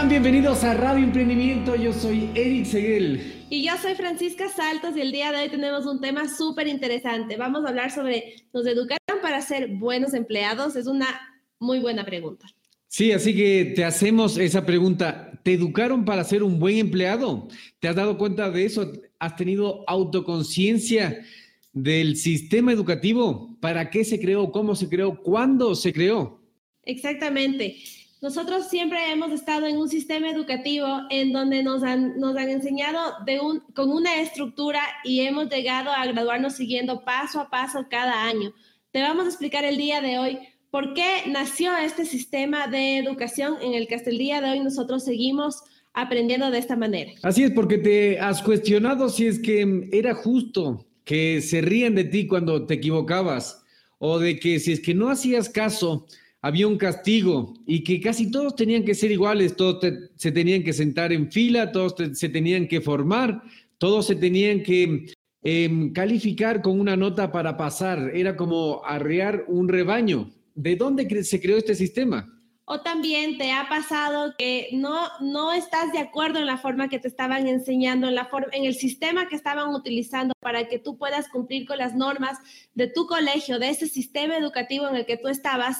Hola, 0.00 0.08
¿cómo 0.08 0.08
están? 0.08 0.08
Bienvenidos 0.08 0.64
a 0.64 0.74
Radio 0.74 1.04
Emprendimiento. 1.04 1.76
Yo 1.76 1.92
soy 1.92 2.30
Eric 2.34 2.64
Seguel. 2.64 3.44
Y 3.50 3.66
yo 3.66 3.72
soy 3.76 3.94
Francisca 3.94 4.48
Saltos 4.48 4.96
y 4.96 5.02
el 5.02 5.12
día 5.12 5.30
de 5.30 5.42
hoy 5.42 5.48
tenemos 5.50 5.84
un 5.84 6.00
tema 6.00 6.26
súper 6.26 6.68
interesante. 6.68 7.36
Vamos 7.36 7.66
a 7.66 7.68
hablar 7.68 7.90
sobre, 7.90 8.36
¿nos 8.54 8.66
educaron 8.66 9.20
para 9.20 9.42
ser 9.42 9.68
buenos 9.68 10.14
empleados? 10.14 10.74
Es 10.76 10.86
una 10.86 11.06
muy 11.58 11.80
buena 11.80 12.06
pregunta. 12.06 12.46
Sí, 12.88 13.12
así 13.12 13.36
que 13.36 13.74
te 13.76 13.84
hacemos 13.84 14.38
esa 14.38 14.64
pregunta. 14.64 15.32
¿Te 15.42 15.52
educaron 15.52 16.06
para 16.06 16.24
ser 16.24 16.42
un 16.42 16.58
buen 16.58 16.78
empleado? 16.78 17.48
¿Te 17.78 17.88
has 17.88 17.96
dado 17.96 18.16
cuenta 18.16 18.50
de 18.50 18.64
eso? 18.64 18.90
¿Has 19.18 19.36
tenido 19.36 19.84
autoconciencia 19.86 21.20
del 21.74 22.16
sistema 22.16 22.72
educativo? 22.72 23.54
¿Para 23.60 23.90
qué 23.90 24.04
se 24.04 24.18
creó? 24.18 24.50
¿Cómo 24.50 24.74
se 24.74 24.88
creó? 24.88 25.22
¿Cuándo 25.22 25.74
se 25.74 25.92
creó? 25.92 26.40
Exactamente. 26.84 27.76
Nosotros 28.22 28.68
siempre 28.68 29.10
hemos 29.10 29.32
estado 29.32 29.66
en 29.66 29.78
un 29.78 29.88
sistema 29.88 30.28
educativo 30.28 30.86
en 31.08 31.32
donde 31.32 31.62
nos 31.62 31.82
han, 31.82 32.20
nos 32.20 32.36
han 32.36 32.50
enseñado 32.50 32.98
de 33.24 33.40
un, 33.40 33.60
con 33.74 33.90
una 33.90 34.20
estructura 34.20 34.82
y 35.04 35.20
hemos 35.20 35.48
llegado 35.48 35.90
a 35.90 36.04
graduarnos 36.04 36.54
siguiendo 36.54 37.02
paso 37.02 37.40
a 37.40 37.48
paso 37.48 37.86
cada 37.88 38.24
año. 38.24 38.52
Te 38.90 39.00
vamos 39.00 39.24
a 39.24 39.28
explicar 39.28 39.64
el 39.64 39.78
día 39.78 40.02
de 40.02 40.18
hoy 40.18 40.38
por 40.70 40.92
qué 40.92 41.22
nació 41.28 41.74
este 41.78 42.04
sistema 42.04 42.66
de 42.66 42.98
educación 42.98 43.54
en 43.62 43.72
el 43.72 43.88
que 43.88 43.94
hasta 43.94 44.10
el 44.10 44.18
día 44.18 44.42
de 44.42 44.50
hoy 44.50 44.60
nosotros 44.60 45.02
seguimos 45.02 45.62
aprendiendo 45.94 46.50
de 46.50 46.58
esta 46.58 46.76
manera. 46.76 47.12
Así 47.22 47.42
es, 47.42 47.52
porque 47.52 47.78
te 47.78 48.20
has 48.20 48.42
cuestionado 48.42 49.08
si 49.08 49.28
es 49.28 49.38
que 49.38 49.88
era 49.92 50.14
justo 50.14 50.86
que 51.04 51.40
se 51.40 51.62
rían 51.62 51.94
de 51.94 52.04
ti 52.04 52.26
cuando 52.26 52.66
te 52.66 52.74
equivocabas 52.74 53.64
o 53.98 54.18
de 54.18 54.38
que 54.38 54.60
si 54.60 54.72
es 54.72 54.80
que 54.80 54.92
no 54.92 55.08
hacías 55.08 55.48
caso 55.48 56.06
había 56.42 56.66
un 56.66 56.76
castigo 56.76 57.54
y 57.66 57.84
que 57.84 58.00
casi 58.00 58.30
todos 58.30 58.56
tenían 58.56 58.84
que 58.84 58.94
ser 58.94 59.10
iguales, 59.10 59.56
todos 59.56 59.84
se 60.16 60.32
tenían 60.32 60.62
que 60.62 60.72
sentar 60.72 61.12
en 61.12 61.30
fila, 61.30 61.70
todos 61.72 61.94
se 62.14 62.28
tenían 62.28 62.66
que 62.66 62.80
formar, 62.80 63.42
todos 63.78 64.06
se 64.06 64.16
tenían 64.16 64.62
que 64.62 65.06
em, 65.42 65.92
calificar 65.92 66.62
con 66.62 66.80
una 66.80 66.96
nota 66.96 67.30
para 67.30 67.56
pasar. 67.56 68.10
Era 68.14 68.36
como 68.36 68.82
arrear 68.84 69.44
un 69.48 69.68
rebaño. 69.68 70.30
¿De 70.54 70.76
dónde 70.76 71.24
se 71.24 71.40
creó 71.40 71.56
este 71.56 71.74
sistema? 71.74 72.39
O 72.72 72.82
también 72.82 73.36
te 73.36 73.50
ha 73.50 73.68
pasado 73.68 74.32
que 74.38 74.68
no, 74.72 75.08
no 75.20 75.52
estás 75.52 75.90
de 75.90 75.98
acuerdo 75.98 76.38
en 76.38 76.46
la 76.46 76.56
forma 76.56 76.88
que 76.88 77.00
te 77.00 77.08
estaban 77.08 77.48
enseñando, 77.48 78.06
en, 78.06 78.14
la 78.14 78.26
forma, 78.26 78.46
en 78.52 78.64
el 78.64 78.74
sistema 78.74 79.26
que 79.26 79.34
estaban 79.34 79.74
utilizando 79.74 80.34
para 80.38 80.68
que 80.68 80.78
tú 80.78 80.96
puedas 80.96 81.28
cumplir 81.28 81.66
con 81.66 81.78
las 81.78 81.96
normas 81.96 82.38
de 82.74 82.86
tu 82.86 83.08
colegio, 83.08 83.58
de 83.58 83.70
ese 83.70 83.88
sistema 83.88 84.36
educativo 84.36 84.86
en 84.86 84.94
el 84.94 85.04
que 85.04 85.16
tú 85.16 85.26
estabas. 85.26 85.78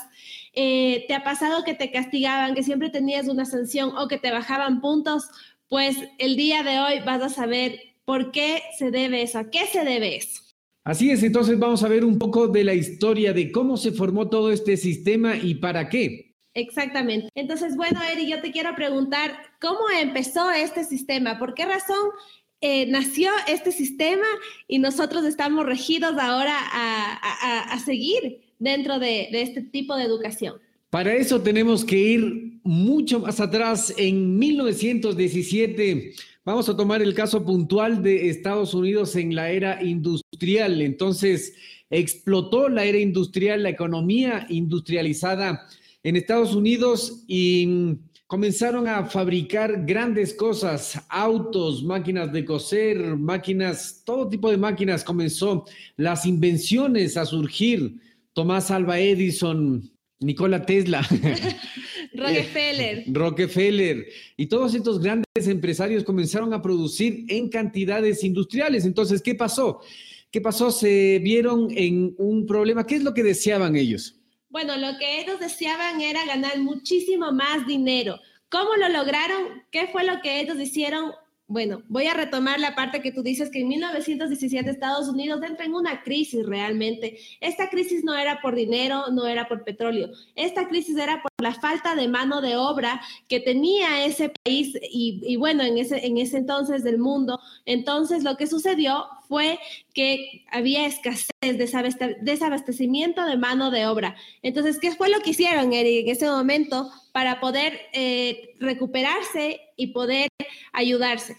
Eh, 0.52 1.04
te 1.06 1.14
ha 1.14 1.22
pasado 1.22 1.62
que 1.62 1.74
te 1.74 1.92
castigaban, 1.92 2.56
que 2.56 2.64
siempre 2.64 2.90
tenías 2.90 3.28
una 3.28 3.44
sanción 3.44 3.96
o 3.96 4.08
que 4.08 4.18
te 4.18 4.32
bajaban 4.32 4.80
puntos. 4.80 5.28
Pues 5.68 5.96
el 6.18 6.34
día 6.34 6.64
de 6.64 6.80
hoy 6.80 7.04
vas 7.06 7.22
a 7.22 7.28
saber 7.28 7.78
por 8.04 8.32
qué 8.32 8.64
se 8.76 8.90
debe 8.90 9.22
eso, 9.22 9.38
a 9.38 9.48
qué 9.48 9.68
se 9.68 9.84
debe 9.84 10.16
eso. 10.16 10.42
Así 10.82 11.12
es, 11.12 11.22
entonces 11.22 11.56
vamos 11.56 11.84
a 11.84 11.88
ver 11.88 12.04
un 12.04 12.18
poco 12.18 12.48
de 12.48 12.64
la 12.64 12.74
historia 12.74 13.32
de 13.32 13.52
cómo 13.52 13.76
se 13.76 13.92
formó 13.92 14.28
todo 14.28 14.50
este 14.50 14.76
sistema 14.76 15.36
y 15.36 15.54
para 15.54 15.88
qué. 15.88 16.29
Exactamente. 16.54 17.28
Entonces, 17.34 17.76
bueno, 17.76 18.00
Eri, 18.02 18.28
yo 18.28 18.40
te 18.40 18.50
quiero 18.50 18.74
preguntar, 18.74 19.32
¿cómo 19.60 19.80
empezó 20.00 20.50
este 20.50 20.84
sistema? 20.84 21.38
¿Por 21.38 21.54
qué 21.54 21.64
razón 21.64 22.10
eh, 22.60 22.86
nació 22.86 23.30
este 23.48 23.72
sistema 23.72 24.26
y 24.66 24.78
nosotros 24.78 25.24
estamos 25.24 25.64
regidos 25.64 26.18
ahora 26.18 26.56
a, 26.58 27.78
seguir 27.84 28.40
dentro 28.58 28.98
de, 28.98 29.28
de 29.30 29.42
este 29.42 29.62
tipo 29.62 29.96
de 29.96 30.04
educación? 30.04 30.56
Para 30.90 31.14
eso 31.14 31.40
tenemos 31.40 31.84
que 31.84 31.96
ir 31.96 32.58
mucho 32.64 33.20
más 33.20 33.38
atrás. 33.40 33.94
En 33.96 34.38
1917, 34.38 36.12
vamos 36.44 36.68
a 36.68 36.76
tomar 36.76 37.00
el 37.00 37.14
caso 37.14 37.44
puntual 37.44 38.02
de 38.02 38.28
Estados 38.28 38.74
Unidos 38.74 39.14
en 39.14 39.36
la 39.36 39.50
era 39.50 39.82
industrial. 39.82 40.82
Entonces, 40.82 41.54
explotó 41.90 42.68
la 42.68 42.84
era 42.84 42.98
industrial, 42.98 43.62
la 43.62 43.70
economía 43.70 44.46
industrializada 44.48 45.68
en 46.02 46.16
Estados 46.16 46.54
Unidos 46.54 47.24
y 47.26 47.98
comenzaron 48.26 48.86
a 48.86 49.06
fabricar 49.06 49.84
grandes 49.84 50.32
cosas, 50.34 51.00
autos, 51.08 51.82
máquinas 51.82 52.32
de 52.32 52.44
coser, 52.44 53.16
máquinas, 53.16 54.02
todo 54.04 54.28
tipo 54.28 54.50
de 54.50 54.56
máquinas 54.56 55.02
comenzó, 55.02 55.64
las 55.96 56.26
invenciones 56.26 57.16
a 57.16 57.26
surgir. 57.26 57.96
Tomás 58.32 58.70
Alba 58.70 59.00
Edison, 59.00 59.90
Nikola 60.20 60.64
Tesla, 60.64 61.00
Rockefeller. 62.14 63.04
Rockefeller 63.12 64.06
y 64.36 64.46
todos 64.46 64.74
estos 64.74 65.00
grandes 65.00 65.48
empresarios 65.48 66.04
comenzaron 66.04 66.54
a 66.54 66.62
producir 66.62 67.24
en 67.28 67.48
cantidades 67.48 68.22
industriales. 68.22 68.84
Entonces, 68.84 69.22
¿qué 69.22 69.34
pasó? 69.34 69.80
¿Qué 70.30 70.40
pasó? 70.40 70.70
Se 70.70 71.18
vieron 71.18 71.68
en 71.72 72.14
un 72.18 72.46
problema. 72.46 72.86
¿Qué 72.86 72.94
es 72.94 73.02
lo 73.02 73.12
que 73.12 73.24
deseaban 73.24 73.74
ellos? 73.74 74.19
Bueno, 74.50 74.76
lo 74.76 74.98
que 74.98 75.20
ellos 75.20 75.38
deseaban 75.38 76.00
era 76.00 76.26
ganar 76.26 76.58
muchísimo 76.58 77.30
más 77.30 77.66
dinero. 77.66 78.18
¿Cómo 78.48 78.74
lo 78.74 78.88
lograron? 78.88 79.64
¿Qué 79.70 79.86
fue 79.92 80.02
lo 80.04 80.20
que 80.22 80.40
ellos 80.40 80.58
hicieron? 80.58 81.12
Bueno, 81.50 81.82
voy 81.88 82.06
a 82.06 82.14
retomar 82.14 82.60
la 82.60 82.76
parte 82.76 83.02
que 83.02 83.10
tú 83.10 83.24
dices 83.24 83.50
que 83.50 83.62
en 83.62 83.66
1917 83.66 84.70
Estados 84.70 85.08
Unidos 85.08 85.42
entra 85.42 85.66
en 85.66 85.74
una 85.74 86.00
crisis 86.04 86.46
realmente. 86.46 87.18
Esta 87.40 87.68
crisis 87.68 88.04
no 88.04 88.14
era 88.14 88.40
por 88.40 88.54
dinero, 88.54 89.08
no 89.10 89.26
era 89.26 89.48
por 89.48 89.64
petróleo. 89.64 90.10
Esta 90.36 90.68
crisis 90.68 90.96
era 90.96 91.20
por 91.20 91.32
la 91.42 91.52
falta 91.52 91.96
de 91.96 92.06
mano 92.06 92.40
de 92.40 92.56
obra 92.56 93.00
que 93.26 93.40
tenía 93.40 94.04
ese 94.04 94.30
país 94.44 94.78
y, 94.92 95.34
bueno, 95.38 95.64
en 95.64 95.78
ese, 95.78 96.06
en 96.06 96.18
ese 96.18 96.36
entonces 96.36 96.84
del 96.84 96.98
mundo. 96.98 97.40
Entonces 97.66 98.22
lo 98.22 98.36
que 98.36 98.46
sucedió 98.46 99.06
fue 99.28 99.58
que 99.92 100.44
había 100.52 100.86
escasez, 100.86 101.32
desabastecimiento 102.20 103.26
de 103.26 103.36
mano 103.36 103.72
de 103.72 103.86
obra. 103.86 104.14
Entonces, 104.42 104.78
¿qué 104.78 104.92
fue 104.92 105.08
lo 105.08 105.18
que 105.18 105.30
hicieron, 105.30 105.72
Eric, 105.72 106.06
en 106.06 106.12
ese 106.12 106.26
momento 106.26 106.92
para 107.12 107.40
poder 107.40 107.80
eh, 107.92 108.54
recuperarse 108.60 109.60
y 109.80 109.88
poder 109.88 110.28
ayudarse. 110.72 111.36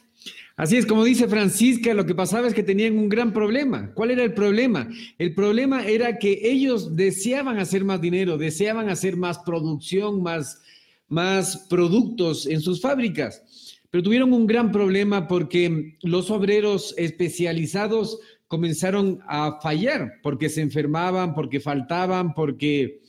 Así 0.55 0.77
es, 0.77 0.85
como 0.85 1.03
dice 1.03 1.27
Francisca, 1.27 1.93
lo 1.93 2.05
que 2.05 2.13
pasaba 2.13 2.47
es 2.47 2.53
que 2.53 2.63
tenían 2.63 2.97
un 2.97 3.09
gran 3.09 3.33
problema. 3.33 3.91
¿Cuál 3.93 4.11
era 4.11 4.23
el 4.23 4.33
problema? 4.33 4.87
El 5.17 5.33
problema 5.33 5.85
era 5.85 6.19
que 6.19 6.39
ellos 6.43 6.95
deseaban 6.95 7.57
hacer 7.57 7.83
más 7.83 8.01
dinero, 8.01 8.37
deseaban 8.37 8.89
hacer 8.89 9.17
más 9.17 9.39
producción, 9.39 10.21
más, 10.21 10.61
más 11.07 11.65
productos 11.69 12.45
en 12.45 12.61
sus 12.61 12.81
fábricas, 12.81 13.41
pero 13.89 14.03
tuvieron 14.03 14.33
un 14.33 14.45
gran 14.45 14.71
problema 14.71 15.27
porque 15.27 15.97
los 16.01 16.29
obreros 16.29 16.93
especializados 16.97 18.19
comenzaron 18.47 19.19
a 19.27 19.59
fallar, 19.61 20.19
porque 20.21 20.49
se 20.49 20.61
enfermaban, 20.61 21.33
porque 21.33 21.59
faltaban, 21.59 22.33
porque 22.33 23.00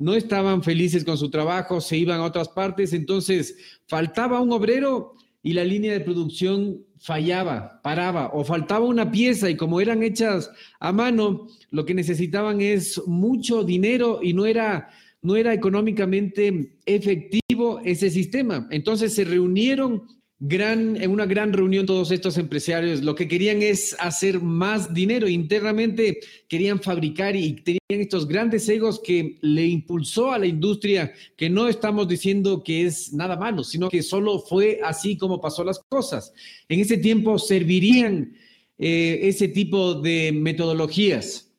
no 0.00 0.14
estaban 0.14 0.62
felices 0.62 1.04
con 1.04 1.18
su 1.18 1.30
trabajo, 1.30 1.80
se 1.80 1.96
iban 1.96 2.20
a 2.20 2.24
otras 2.24 2.48
partes, 2.48 2.92
entonces 2.94 3.56
faltaba 3.86 4.40
un 4.40 4.50
obrero 4.50 5.14
y 5.42 5.52
la 5.52 5.62
línea 5.62 5.92
de 5.92 6.00
producción 6.00 6.84
fallaba, 6.98 7.80
paraba 7.82 8.30
o 8.32 8.42
faltaba 8.42 8.84
una 8.84 9.12
pieza 9.12 9.48
y 9.48 9.56
como 9.56 9.80
eran 9.80 10.02
hechas 10.02 10.50
a 10.80 10.90
mano, 10.90 11.46
lo 11.70 11.84
que 11.84 11.94
necesitaban 11.94 12.62
es 12.62 13.00
mucho 13.06 13.62
dinero 13.62 14.20
y 14.22 14.32
no 14.32 14.46
era 14.46 14.88
no 15.22 15.36
era 15.36 15.52
económicamente 15.52 16.78
efectivo 16.86 17.80
ese 17.84 18.08
sistema. 18.08 18.66
Entonces 18.70 19.14
se 19.14 19.24
reunieron 19.24 20.04
gran, 20.40 20.96
en 20.96 21.10
una 21.10 21.26
gran 21.26 21.52
reunión 21.52 21.84
todos 21.84 22.10
estos 22.10 22.38
empresarios 22.38 23.02
lo 23.02 23.14
que 23.14 23.28
querían 23.28 23.60
es 23.60 23.94
hacer 24.00 24.40
más 24.40 24.92
dinero 24.92 25.28
internamente, 25.28 26.20
querían 26.48 26.80
fabricar 26.80 27.36
y 27.36 27.52
tenían 27.52 27.80
estos 27.88 28.26
grandes 28.26 28.66
egos 28.68 29.00
que 29.04 29.36
le 29.42 29.66
impulsó 29.66 30.32
a 30.32 30.38
la 30.38 30.46
industria, 30.46 31.12
que 31.36 31.50
no 31.50 31.68
estamos 31.68 32.08
diciendo 32.08 32.64
que 32.64 32.86
es 32.86 33.12
nada 33.12 33.36
malo, 33.36 33.62
sino 33.62 33.90
que 33.90 34.02
solo 34.02 34.38
fue 34.40 34.80
así 34.82 35.18
como 35.18 35.40
pasó 35.40 35.62
las 35.62 35.78
cosas. 35.88 36.32
En 36.68 36.80
ese 36.80 36.96
tiempo 36.96 37.38
servirían 37.38 38.32
eh, 38.78 39.20
ese 39.22 39.48
tipo 39.48 39.94
de 39.94 40.32
metodologías. 40.32 41.49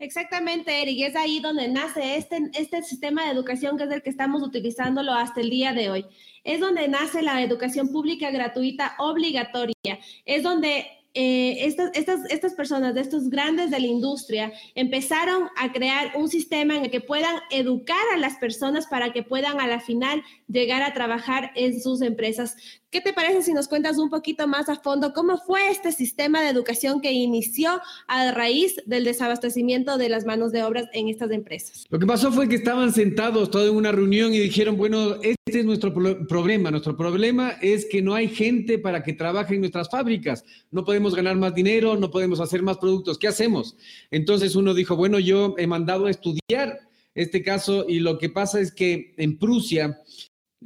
Exactamente, 0.00 0.82
Eric, 0.82 1.06
es 1.06 1.16
ahí 1.16 1.38
donde 1.40 1.68
nace 1.68 2.16
este, 2.16 2.50
este 2.54 2.82
sistema 2.82 3.24
de 3.24 3.30
educación 3.30 3.78
que 3.78 3.84
es 3.84 3.90
el 3.90 4.02
que 4.02 4.10
estamos 4.10 4.42
utilizándolo 4.42 5.12
hasta 5.12 5.40
el 5.40 5.50
día 5.50 5.72
de 5.72 5.88
hoy. 5.88 6.06
Es 6.42 6.60
donde 6.60 6.88
nace 6.88 7.22
la 7.22 7.40
educación 7.42 7.90
pública 7.90 8.30
gratuita 8.30 8.96
obligatoria. 8.98 10.00
Es 10.24 10.42
donde 10.42 10.86
eh, 11.16 11.64
estas, 11.64 11.92
estas, 11.94 12.28
estas 12.28 12.54
personas, 12.54 12.92
de 12.92 13.00
estos 13.00 13.30
grandes 13.30 13.70
de 13.70 13.78
la 13.78 13.86
industria, 13.86 14.52
empezaron 14.74 15.48
a 15.56 15.72
crear 15.72 16.10
un 16.16 16.28
sistema 16.28 16.76
en 16.76 16.86
el 16.86 16.90
que 16.90 17.00
puedan 17.00 17.36
educar 17.50 18.04
a 18.12 18.18
las 18.18 18.34
personas 18.34 18.88
para 18.88 19.12
que 19.12 19.22
puedan 19.22 19.60
a 19.60 19.68
la 19.68 19.78
final 19.78 20.24
llegar 20.48 20.82
a 20.82 20.92
trabajar 20.92 21.52
en 21.54 21.80
sus 21.80 22.02
empresas. 22.02 22.56
¿Qué 22.94 23.00
te 23.00 23.12
parece 23.12 23.42
si 23.42 23.52
nos 23.52 23.66
cuentas 23.66 23.98
un 23.98 24.08
poquito 24.08 24.46
más 24.46 24.68
a 24.68 24.76
fondo 24.76 25.12
cómo 25.12 25.36
fue 25.36 25.68
este 25.68 25.90
sistema 25.90 26.40
de 26.40 26.48
educación 26.48 27.00
que 27.00 27.10
inició 27.10 27.80
a 28.06 28.30
raíz 28.30 28.76
del 28.86 29.02
desabastecimiento 29.02 29.98
de 29.98 30.08
las 30.08 30.24
manos 30.24 30.52
de 30.52 30.62
obras 30.62 30.84
en 30.92 31.08
estas 31.08 31.32
empresas? 31.32 31.86
Lo 31.90 31.98
que 31.98 32.06
pasó 32.06 32.30
fue 32.30 32.48
que 32.48 32.54
estaban 32.54 32.92
sentados 32.92 33.50
todos 33.50 33.68
en 33.68 33.74
una 33.74 33.90
reunión 33.90 34.32
y 34.32 34.38
dijeron, 34.38 34.76
bueno, 34.76 35.14
este 35.14 35.58
es 35.58 35.64
nuestro 35.64 35.92
problema. 35.92 36.70
Nuestro 36.70 36.96
problema 36.96 37.56
es 37.60 37.84
que 37.84 38.00
no 38.00 38.14
hay 38.14 38.28
gente 38.28 38.78
para 38.78 39.02
que 39.02 39.12
trabaje 39.12 39.56
en 39.56 39.62
nuestras 39.62 39.90
fábricas. 39.90 40.44
No 40.70 40.84
podemos 40.84 41.16
ganar 41.16 41.34
más 41.36 41.52
dinero, 41.52 41.96
no 41.96 42.12
podemos 42.12 42.38
hacer 42.38 42.62
más 42.62 42.78
productos. 42.78 43.18
¿Qué 43.18 43.26
hacemos? 43.26 43.76
Entonces 44.12 44.54
uno 44.54 44.72
dijo, 44.72 44.94
bueno, 44.94 45.18
yo 45.18 45.56
he 45.58 45.66
mandado 45.66 46.06
a 46.06 46.12
estudiar 46.12 46.78
este 47.16 47.42
caso 47.42 47.86
y 47.88 47.98
lo 47.98 48.18
que 48.18 48.28
pasa 48.28 48.60
es 48.60 48.72
que 48.72 49.14
en 49.16 49.36
Prusia 49.36 49.98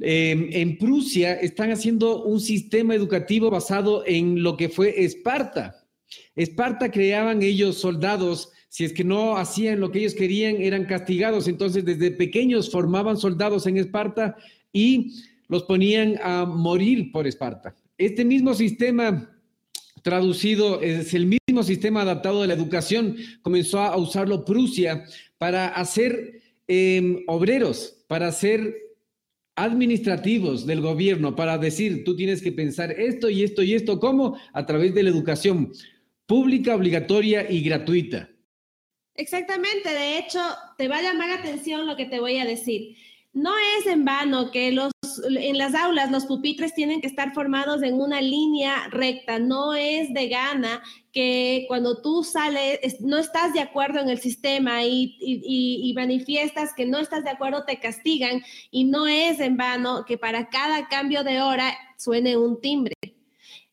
Em, 0.01 0.49
en 0.53 0.77
Prusia 0.77 1.33
están 1.33 1.71
haciendo 1.71 2.23
un 2.23 2.39
sistema 2.39 2.95
educativo 2.95 3.49
basado 3.49 4.03
en 4.05 4.41
lo 4.41 4.55
que 4.55 4.69
fue 4.69 5.03
Esparta. 5.03 5.85
Esparta 6.35 6.89
creaban 6.89 7.43
ellos 7.43 7.77
soldados, 7.77 8.49
si 8.69 8.85
es 8.85 8.93
que 8.93 9.03
no 9.03 9.35
hacían 9.35 9.79
lo 9.79 9.91
que 9.91 9.99
ellos 9.99 10.13
querían, 10.13 10.61
eran 10.61 10.85
castigados. 10.85 11.47
Entonces, 11.47 11.83
desde 11.83 12.11
pequeños 12.11 12.71
formaban 12.71 13.17
soldados 13.17 13.67
en 13.67 13.77
Esparta 13.77 14.37
y 14.71 15.13
los 15.49 15.63
ponían 15.63 16.17
a 16.23 16.45
morir 16.45 17.11
por 17.11 17.27
Esparta. 17.27 17.75
Este 17.97 18.23
mismo 18.23 18.53
sistema 18.53 19.35
traducido 20.01 20.79
es 20.81 21.13
el 21.13 21.25
mismo 21.25 21.63
sistema 21.63 22.03
adaptado 22.03 22.41
de 22.41 22.47
la 22.47 22.53
educación, 22.53 23.17
comenzó 23.41 23.79
a 23.81 23.97
usarlo 23.97 24.45
Prusia 24.45 25.03
para 25.37 25.67
hacer 25.67 26.41
em, 26.67 27.23
obreros, 27.27 27.97
para 28.07 28.27
hacer 28.27 28.88
administrativos 29.63 30.65
del 30.65 30.81
gobierno 30.81 31.35
para 31.35 31.57
decir, 31.57 32.03
tú 32.03 32.15
tienes 32.15 32.41
que 32.41 32.51
pensar 32.51 32.91
esto 32.91 33.29
y 33.29 33.43
esto 33.43 33.63
y 33.63 33.73
esto, 33.73 33.99
¿cómo? 33.99 34.37
A 34.53 34.65
través 34.65 34.93
de 34.93 35.03
la 35.03 35.09
educación 35.09 35.71
pública, 36.25 36.75
obligatoria 36.75 37.49
y 37.49 37.61
gratuita. 37.61 38.29
Exactamente, 39.15 39.89
de 39.89 40.17
hecho, 40.17 40.39
te 40.77 40.87
va 40.87 40.99
a 40.99 41.01
llamar 41.01 41.29
la 41.29 41.35
atención 41.35 41.85
lo 41.85 41.97
que 41.97 42.05
te 42.05 42.19
voy 42.19 42.37
a 42.37 42.45
decir. 42.45 42.95
No 43.33 43.51
es 43.77 43.85
en 43.85 44.05
vano 44.05 44.49
que 44.51 44.71
los, 44.71 44.91
en 45.23 45.57
las 45.57 45.75
aulas 45.75 46.09
los 46.11 46.25
pupitres 46.25 46.73
tienen 46.73 46.99
que 46.99 47.07
estar 47.07 47.33
formados 47.33 47.83
en 47.83 47.95
una 47.95 48.21
línea 48.21 48.87
recta, 48.89 49.37
no 49.37 49.75
es 49.75 50.11
de 50.13 50.29
gana 50.29 50.81
que 51.11 51.65
cuando 51.67 52.01
tú 52.01 52.23
sales, 52.23 52.99
no 53.01 53.17
estás 53.17 53.53
de 53.53 53.61
acuerdo 53.61 53.99
en 53.99 54.09
el 54.09 54.19
sistema 54.19 54.83
y, 54.83 55.17
y, 55.19 55.93
manifiestas 55.95 56.73
que 56.73 56.85
no 56.85 56.97
estás 56.97 57.23
de 57.23 57.31
acuerdo, 57.31 57.65
te 57.65 57.79
castigan 57.79 58.41
y 58.71 58.85
no 58.85 59.07
es 59.07 59.39
en 59.39 59.57
vano 59.57 60.05
que 60.05 60.17
para 60.17 60.49
cada 60.49 60.87
cambio 60.87 61.23
de 61.23 61.41
hora 61.41 61.73
suene 61.97 62.37
un 62.37 62.59
timbre. 62.61 62.95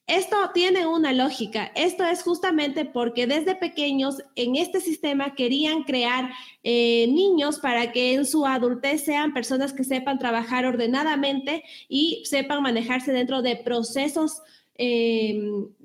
Esto 0.06 0.36
tiene 0.54 0.86
una 0.86 1.12
lógica. 1.12 1.72
Esto 1.74 2.04
es 2.04 2.22
justamente 2.22 2.84
porque 2.84 3.26
desde 3.26 3.56
pequeños 3.56 4.22
en 4.36 4.54
este 4.54 4.80
sistema 4.80 5.34
querían 5.34 5.82
crear 5.82 6.30
eh, 6.62 7.08
niños 7.08 7.58
para 7.58 7.90
que 7.90 8.14
en 8.14 8.24
su 8.24 8.46
adultez 8.46 9.04
sean 9.04 9.34
personas 9.34 9.72
que 9.72 9.82
sepan 9.82 10.20
trabajar 10.20 10.64
ordenadamente 10.64 11.64
y 11.88 12.22
sepan 12.24 12.62
manejarse 12.62 13.10
dentro 13.10 13.42
de 13.42 13.56
procesos 13.56 14.42
eh, 14.76 15.40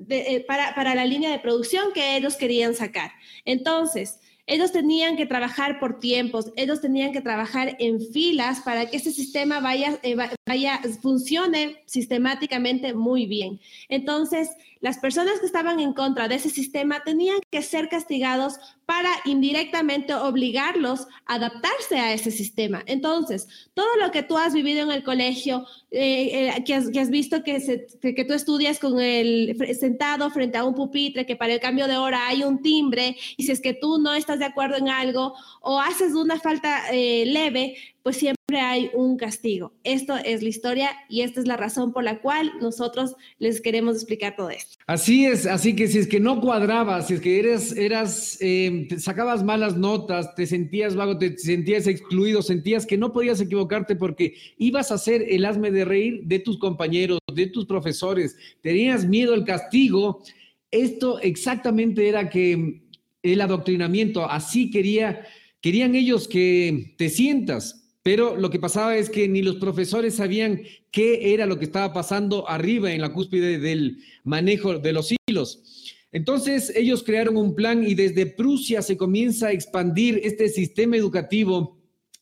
eh, 0.09 0.45
para, 0.47 0.75
para 0.75 0.93
la 0.93 1.05
línea 1.05 1.31
de 1.31 1.39
producción 1.39 1.91
que 1.91 2.15
ellos 2.15 2.35
querían 2.35 2.75
sacar. 2.75 3.11
Entonces, 3.43 4.19
ellos 4.51 4.73
tenían 4.73 5.15
que 5.15 5.25
trabajar 5.25 5.79
por 5.79 5.97
tiempos, 5.97 6.51
ellos 6.57 6.81
tenían 6.81 7.13
que 7.13 7.21
trabajar 7.21 7.77
en 7.79 8.01
filas 8.01 8.59
para 8.59 8.85
que 8.85 8.97
ese 8.97 9.13
sistema 9.13 9.61
vaya, 9.61 9.97
eh, 10.03 10.17
vaya, 10.45 10.81
funcione 11.01 11.81
sistemáticamente 11.85 12.93
muy 12.93 13.27
bien. 13.27 13.61
Entonces, 13.87 14.49
las 14.81 14.97
personas 14.97 15.39
que 15.39 15.45
estaban 15.45 15.79
en 15.79 15.93
contra 15.93 16.27
de 16.27 16.35
ese 16.35 16.49
sistema 16.49 17.01
tenían 17.01 17.39
que 17.49 17.61
ser 17.61 17.87
castigados 17.87 18.59
para 18.91 19.09
indirectamente 19.23 20.13
obligarlos 20.13 21.07
a 21.25 21.35
adaptarse 21.35 21.97
a 21.97 22.11
ese 22.11 22.29
sistema. 22.29 22.83
Entonces, 22.87 23.47
todo 23.73 23.87
lo 23.95 24.11
que 24.11 24.21
tú 24.21 24.37
has 24.37 24.53
vivido 24.53 24.83
en 24.83 24.91
el 24.91 25.01
colegio, 25.01 25.65
eh, 25.91 26.49
eh, 26.57 26.63
que, 26.65 26.73
has, 26.73 27.09
visto 27.09 27.41
que, 27.41 27.87
tú 28.27 28.33
estudias 28.33 28.79
con 28.79 28.99
el 28.99 29.55
sentado 29.79 30.29
frente 30.29 30.57
a 30.57 30.65
un 30.65 30.75
pupitre, 30.75 31.25
que 31.25 31.37
para 31.37 31.53
el 31.53 31.61
cambio 31.61 31.87
de 31.87 31.95
hora 31.95 32.27
hay 32.27 32.43
un 32.43 32.61
timbre, 32.61 33.15
y 33.37 33.43
si 33.43 33.53
es 33.53 33.61
que 33.61 33.73
tú 33.73 33.97
no 33.97 34.13
estás 34.13 34.39
de 34.39 34.45
acuerdo 34.45 34.75
en 34.75 34.89
algo 34.89 35.35
o 35.61 35.79
haces 35.79 36.13
una 36.13 36.37
falta 36.37 36.91
eh, 36.91 37.23
leve, 37.25 37.77
pues 38.03 38.17
siempre 38.17 38.59
hay 38.59 38.89
un 38.93 39.17
castigo. 39.17 39.73
Esto 39.83 40.15
es 40.17 40.41
la 40.41 40.49
historia 40.49 40.89
y 41.09 41.21
esta 41.21 41.39
es 41.39 41.47
la 41.47 41.57
razón 41.57 41.93
por 41.93 42.03
la 42.03 42.19
cual 42.19 42.51
nosotros 42.59 43.15
les 43.39 43.61
queremos 43.61 43.95
explicar 43.95 44.35
todo 44.35 44.49
esto. 44.49 44.77
Así 44.87 45.25
es, 45.25 45.45
así 45.45 45.75
que 45.75 45.87
si 45.87 45.99
es 45.99 46.07
que 46.07 46.19
no 46.19 46.41
cuadrabas, 46.41 47.07
si 47.07 47.15
es 47.15 47.21
que 47.21 47.39
eres, 47.39 47.75
eras, 47.77 48.37
em, 48.41 48.89
sacabas 48.97 49.43
malas 49.43 49.77
notas, 49.77 50.33
te 50.35 50.47
sentías 50.47 50.95
vago, 50.95 51.17
te 51.17 51.37
sentías 51.37 51.87
excluido, 51.87 52.41
sentías 52.41 52.85
que 52.85 52.97
no 52.97 53.13
podías 53.13 53.39
equivocarte 53.39 53.95
porque 53.95 54.35
ibas 54.57 54.91
a 54.91 54.97
ser 54.97 55.25
el 55.29 55.45
hazme 55.45 55.71
de 55.71 55.85
reír 55.85 56.23
de 56.23 56.39
tus 56.39 56.57
compañeros, 56.57 57.19
de 57.33 57.47
tus 57.47 57.65
profesores, 57.65 58.35
tenías 58.61 59.05
miedo 59.05 59.33
al 59.33 59.45
castigo. 59.45 60.23
Esto 60.71 61.19
exactamente 61.19 62.07
era 62.07 62.29
que 62.29 62.81
el 63.23 63.41
adoctrinamiento, 63.41 64.25
así 64.25 64.71
quería, 64.71 65.25
querían 65.61 65.95
ellos 65.95 66.27
que 66.27 66.95
te 66.97 67.09
sientas, 67.09 67.80
pero 68.03 68.35
lo 68.35 68.49
que 68.49 68.59
pasaba 68.59 68.97
es 68.97 69.09
que 69.09 69.27
ni 69.27 69.41
los 69.41 69.57
profesores 69.57 70.15
sabían 70.15 70.61
qué 70.91 71.33
era 71.33 71.45
lo 71.45 71.59
que 71.59 71.65
estaba 71.65 71.93
pasando 71.93 72.49
arriba 72.49 72.91
en 72.91 73.01
la 73.01 73.13
cúspide 73.13 73.59
del 73.59 73.99
manejo 74.23 74.79
de 74.79 74.93
los 74.93 75.13
hilos. 75.27 75.61
Entonces 76.11 76.73
ellos 76.75 77.03
crearon 77.03 77.37
un 77.37 77.55
plan 77.55 77.87
y 77.87 77.93
desde 77.93 78.25
Prusia 78.25 78.81
se 78.81 78.97
comienza 78.97 79.47
a 79.47 79.51
expandir 79.51 80.19
este 80.23 80.49
sistema 80.49 80.97
educativo 80.97 81.77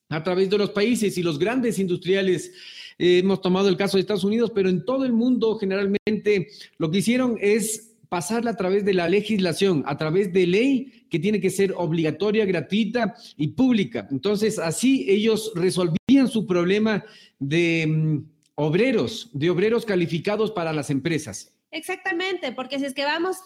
a 0.10 0.24
través 0.24 0.50
de 0.50 0.58
los 0.58 0.72
países 0.72 1.18
y 1.18 1.24
los 1.24 1.40
grandes 1.40 1.80
industriales. 1.80 2.52
Eh, 2.98 3.20
hemos 3.20 3.42
tomado 3.42 3.70
el 3.70 3.78
caso 3.78 3.98
de 3.98 4.02
Estados 4.02 4.24
Unidos, 4.26 4.52
pero 4.54 4.70
en 4.70 4.84
todo 4.84 5.06
el 5.06 5.14
mundo 5.14 5.58
generalmente 5.58 6.50
lo 6.78 6.92
que 6.92 6.98
hicieron 6.98 7.38
es 7.40 7.89
pasarla 8.10 8.52
a 8.52 8.58
través 8.58 8.84
de 8.84 8.94
la 8.94 9.08
legislación, 9.08 9.84
a 9.86 9.98
través 9.98 10.34
de 10.34 10.48
ley 10.48 11.06
que 11.10 11.20
tiene 11.20 11.40
que 11.40 11.52
ser 11.52 11.74
obligatoria, 11.78 12.46
gratuita 12.46 13.16
y 13.38 13.50
pública. 13.50 14.08
Entonces, 14.12 14.60
así 14.60 15.06
ellos 15.08 15.52
resolvían 15.56 16.28
su 16.28 16.46
problema 16.46 17.06
de 17.38 17.86
mm, 17.88 18.18
obreros, 18.56 19.30
de 19.34 19.50
obreros 19.50 19.86
calificados 19.86 20.52
para 20.52 20.74
las 20.74 20.90
empresas. 20.90 21.54
Exactamente, 21.72 22.52
porque 22.52 22.80
si 22.80 22.86
es 22.86 22.94
que 22.96 23.06
vamos 23.06 23.38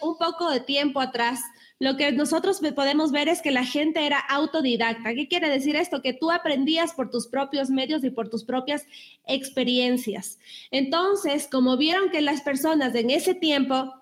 un 0.00 0.16
poco 0.16 0.50
de 0.50 0.60
tiempo 0.60 1.00
atrás, 1.00 1.40
lo 1.78 1.96
que 1.96 2.10
nosotros 2.12 2.60
podemos 2.74 3.12
ver 3.12 3.28
es 3.28 3.40
que 3.40 3.52
la 3.52 3.64
gente 3.64 4.04
era 4.04 4.18
autodidacta. 4.18 5.14
¿Qué 5.14 5.28
quiere 5.28 5.48
decir 5.48 5.76
esto? 5.76 6.02
Que 6.02 6.12
tú 6.12 6.30
aprendías 6.30 6.92
por 6.92 7.10
tus 7.10 7.28
propios 7.28 7.70
medios 7.70 8.02
y 8.02 8.10
por 8.10 8.28
tus 8.28 8.44
propias 8.44 8.84
experiencias. 9.26 10.38
Entonces, 10.70 11.46
como 11.50 11.76
vieron 11.76 12.10
que 12.10 12.20
las 12.20 12.40
personas 12.40 12.94
en 12.94 13.10
ese 13.10 13.34
tiempo 13.34 13.94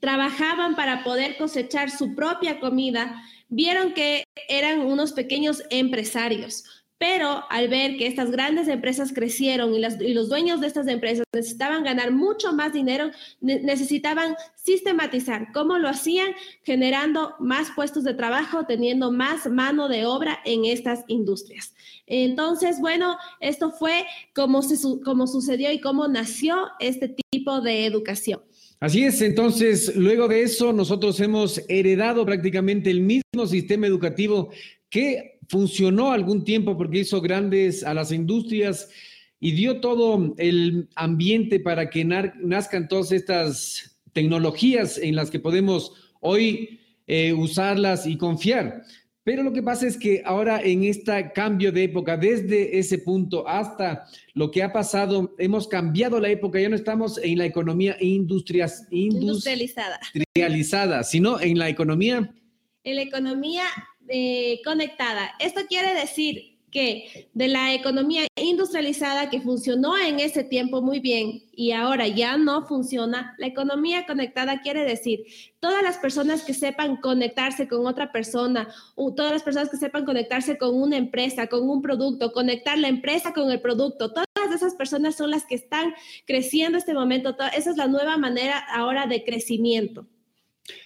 trabajaban 0.00 0.76
para 0.76 1.04
poder 1.04 1.38
cosechar 1.38 1.90
su 1.90 2.14
propia 2.14 2.60
comida, 2.60 3.22
vieron 3.48 3.94
que 3.94 4.24
eran 4.48 4.80
unos 4.80 5.12
pequeños 5.12 5.62
empresarios. 5.70 6.64
Pero 6.98 7.44
al 7.50 7.68
ver 7.68 7.98
que 7.98 8.06
estas 8.06 8.30
grandes 8.30 8.68
empresas 8.68 9.12
crecieron 9.12 9.74
y, 9.74 10.14
los 10.14 10.28
dueños 10.30 10.62
de 10.62 10.66
estas 10.66 10.88
empresas 10.88 11.26
necesitaban 11.34 11.84
ganar 11.84 12.10
mucho 12.10 12.54
más 12.54 12.72
dinero, 12.72 13.10
necesitaban 13.40 14.34
sistematizar 14.54 15.52
cómo 15.52 15.76
lo 15.76 15.88
hacían, 15.88 16.28
generando 16.62 17.34
más 17.38 17.68
puestos 17.76 18.02
de 18.04 18.14
trabajo, 18.14 18.64
teniendo 18.66 19.12
más 19.12 19.46
mano 19.46 19.88
de 19.88 20.06
obra 20.06 20.38
en 20.46 20.64
estas 20.64 21.04
industrias. 21.08 21.74
Entonces, 22.06 22.80
bueno, 22.80 23.18
esto 23.40 23.72
fue 23.72 24.06
como, 24.34 24.60
como 25.04 25.26
sucedió 25.26 25.70
y 25.72 25.80
cómo 25.80 26.08
nació 26.08 26.68
este 26.80 27.14
tipo 27.30 27.60
de 27.60 27.84
educación. 27.84 28.40
Así 28.80 29.04
es, 29.04 29.22
entonces, 29.22 29.96
luego 29.96 30.28
de 30.28 30.42
eso, 30.42 30.72
nosotros 30.72 31.18
hemos 31.20 31.62
heredado 31.68 32.26
prácticamente 32.26 32.90
el 32.90 33.00
mismo 33.00 33.46
sistema 33.46 33.86
educativo 33.86 34.50
que 34.90 35.35
funcionó 35.48 36.12
algún 36.12 36.44
tiempo 36.44 36.76
porque 36.76 37.00
hizo 37.00 37.20
grandes 37.20 37.84
a 37.84 37.94
las 37.94 38.12
industrias 38.12 38.88
y 39.40 39.52
dio 39.52 39.80
todo 39.80 40.34
el 40.38 40.88
ambiente 40.94 41.60
para 41.60 41.90
que 41.90 42.04
nazcan 42.04 42.88
todas 42.88 43.12
estas 43.12 43.98
tecnologías 44.12 44.98
en 44.98 45.14
las 45.14 45.30
que 45.30 45.40
podemos 45.40 45.92
hoy 46.20 46.80
eh, 47.06 47.32
usarlas 47.32 48.06
y 48.06 48.16
confiar. 48.16 48.82
Pero 49.26 49.42
lo 49.42 49.52
que 49.52 49.62
pasa 49.62 49.88
es 49.88 49.96
que 49.96 50.22
ahora 50.24 50.62
en 50.62 50.84
este 50.84 51.32
cambio 51.34 51.72
de 51.72 51.82
época, 51.82 52.16
desde 52.16 52.78
ese 52.78 52.98
punto 52.98 53.46
hasta 53.48 54.06
lo 54.34 54.52
que 54.52 54.62
ha 54.62 54.72
pasado, 54.72 55.34
hemos 55.38 55.66
cambiado 55.66 56.20
la 56.20 56.28
época, 56.28 56.60
ya 56.60 56.68
no 56.68 56.76
estamos 56.76 57.18
en 57.18 57.38
la 57.38 57.44
economía 57.44 57.96
industrias, 58.00 58.86
industrializada. 58.90 59.98
industrializada, 60.14 61.02
sino 61.02 61.40
en 61.40 61.58
la 61.58 61.68
economía. 61.68 62.32
En 62.84 62.94
la 62.94 63.02
economía 63.02 63.64
eh, 64.08 64.60
conectada. 64.64 65.32
Esto 65.38 65.62
quiere 65.68 65.94
decir 65.94 66.56
que 66.70 67.30
de 67.32 67.48
la 67.48 67.72
economía 67.72 68.26
industrializada 68.36 69.30
que 69.30 69.40
funcionó 69.40 69.96
en 69.96 70.20
ese 70.20 70.44
tiempo 70.44 70.82
muy 70.82 71.00
bien 71.00 71.44
y 71.52 71.72
ahora 71.72 72.06
ya 72.06 72.36
no 72.36 72.66
funciona, 72.66 73.34
la 73.38 73.46
economía 73.46 74.04
conectada 74.04 74.60
quiere 74.60 74.84
decir 74.84 75.24
todas 75.58 75.82
las 75.82 75.96
personas 75.96 76.42
que 76.42 76.52
sepan 76.52 76.96
conectarse 76.96 77.66
con 77.66 77.86
otra 77.86 78.12
persona, 78.12 78.68
o 78.94 79.14
todas 79.14 79.32
las 79.32 79.42
personas 79.42 79.70
que 79.70 79.78
sepan 79.78 80.04
conectarse 80.04 80.58
con 80.58 80.74
una 80.74 80.98
empresa, 80.98 81.46
con 81.46 81.68
un 81.68 81.80
producto, 81.80 82.32
conectar 82.32 82.76
la 82.78 82.88
empresa 82.88 83.32
con 83.32 83.50
el 83.50 83.60
producto, 83.62 84.12
todas 84.12 84.26
esas 84.54 84.74
personas 84.74 85.16
son 85.16 85.30
las 85.30 85.46
que 85.46 85.54
están 85.54 85.94
creciendo 86.26 86.76
este 86.76 86.94
momento, 86.94 87.34
esa 87.56 87.70
es 87.70 87.76
la 87.76 87.88
nueva 87.88 88.18
manera 88.18 88.58
ahora 88.58 89.06
de 89.06 89.24
crecimiento. 89.24 90.06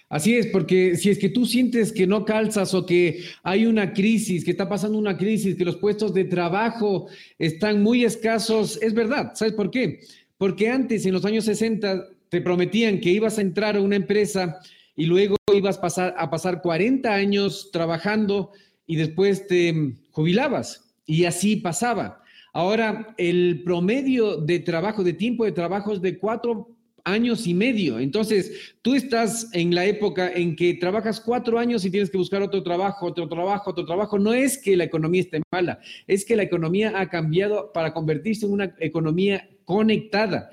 Así 0.09 0.35
es, 0.35 0.47
porque 0.47 0.97
si 0.97 1.09
es 1.09 1.17
que 1.17 1.29
tú 1.29 1.45
sientes 1.45 1.91
que 1.93 2.05
no 2.05 2.25
calzas 2.25 2.73
o 2.73 2.85
que 2.85 3.23
hay 3.43 3.65
una 3.65 3.93
crisis, 3.93 4.43
que 4.43 4.51
está 4.51 4.67
pasando 4.67 4.97
una 4.97 5.17
crisis, 5.17 5.55
que 5.55 5.65
los 5.65 5.77
puestos 5.77 6.13
de 6.13 6.25
trabajo 6.25 7.07
están 7.39 7.81
muy 7.81 8.03
escasos, 8.03 8.77
es 8.81 8.93
verdad. 8.93 9.31
¿Sabes 9.35 9.53
por 9.53 9.71
qué? 9.71 10.01
Porque 10.37 10.69
antes, 10.69 11.05
en 11.05 11.13
los 11.13 11.23
años 11.23 11.45
60, 11.45 12.09
te 12.29 12.41
prometían 12.41 12.99
que 12.99 13.09
ibas 13.09 13.37
a 13.37 13.41
entrar 13.41 13.77
a 13.77 13.81
una 13.81 13.95
empresa 13.95 14.59
y 14.95 15.05
luego 15.05 15.35
ibas 15.53 15.77
a 15.77 15.81
pasar, 15.81 16.15
a 16.17 16.29
pasar 16.29 16.61
40 16.61 17.13
años 17.13 17.69
trabajando 17.71 18.51
y 18.85 18.97
después 18.97 19.47
te 19.47 19.95
jubilabas. 20.11 20.93
Y 21.05 21.25
así 21.25 21.55
pasaba. 21.57 22.21
Ahora, 22.53 23.13
el 23.17 23.61
promedio 23.63 24.37
de 24.37 24.59
trabajo, 24.59 25.03
de 25.03 25.13
tiempo 25.13 25.45
de 25.45 25.53
trabajo 25.53 25.93
es 25.93 26.01
de 26.01 26.17
cuatro 26.17 26.69
años 27.05 27.47
y 27.47 27.53
medio. 27.53 27.99
Entonces, 27.99 28.73
tú 28.81 28.95
estás 28.95 29.49
en 29.53 29.73
la 29.75 29.85
época 29.85 30.31
en 30.33 30.55
que 30.55 30.73
trabajas 30.75 31.19
cuatro 31.19 31.59
años 31.59 31.85
y 31.85 31.91
tienes 31.91 32.09
que 32.09 32.17
buscar 32.17 32.41
otro 32.41 32.63
trabajo, 32.63 33.05
otro 33.05 33.27
trabajo, 33.27 33.71
otro 33.71 33.85
trabajo. 33.85 34.19
No 34.19 34.33
es 34.33 34.57
que 34.57 34.77
la 34.77 34.83
economía 34.83 35.21
esté 35.21 35.41
mala, 35.51 35.79
es 36.07 36.25
que 36.25 36.35
la 36.35 36.43
economía 36.43 36.93
ha 36.95 37.09
cambiado 37.09 37.71
para 37.73 37.93
convertirse 37.93 38.45
en 38.45 38.53
una 38.53 38.75
economía 38.79 39.49
conectada. 39.65 40.49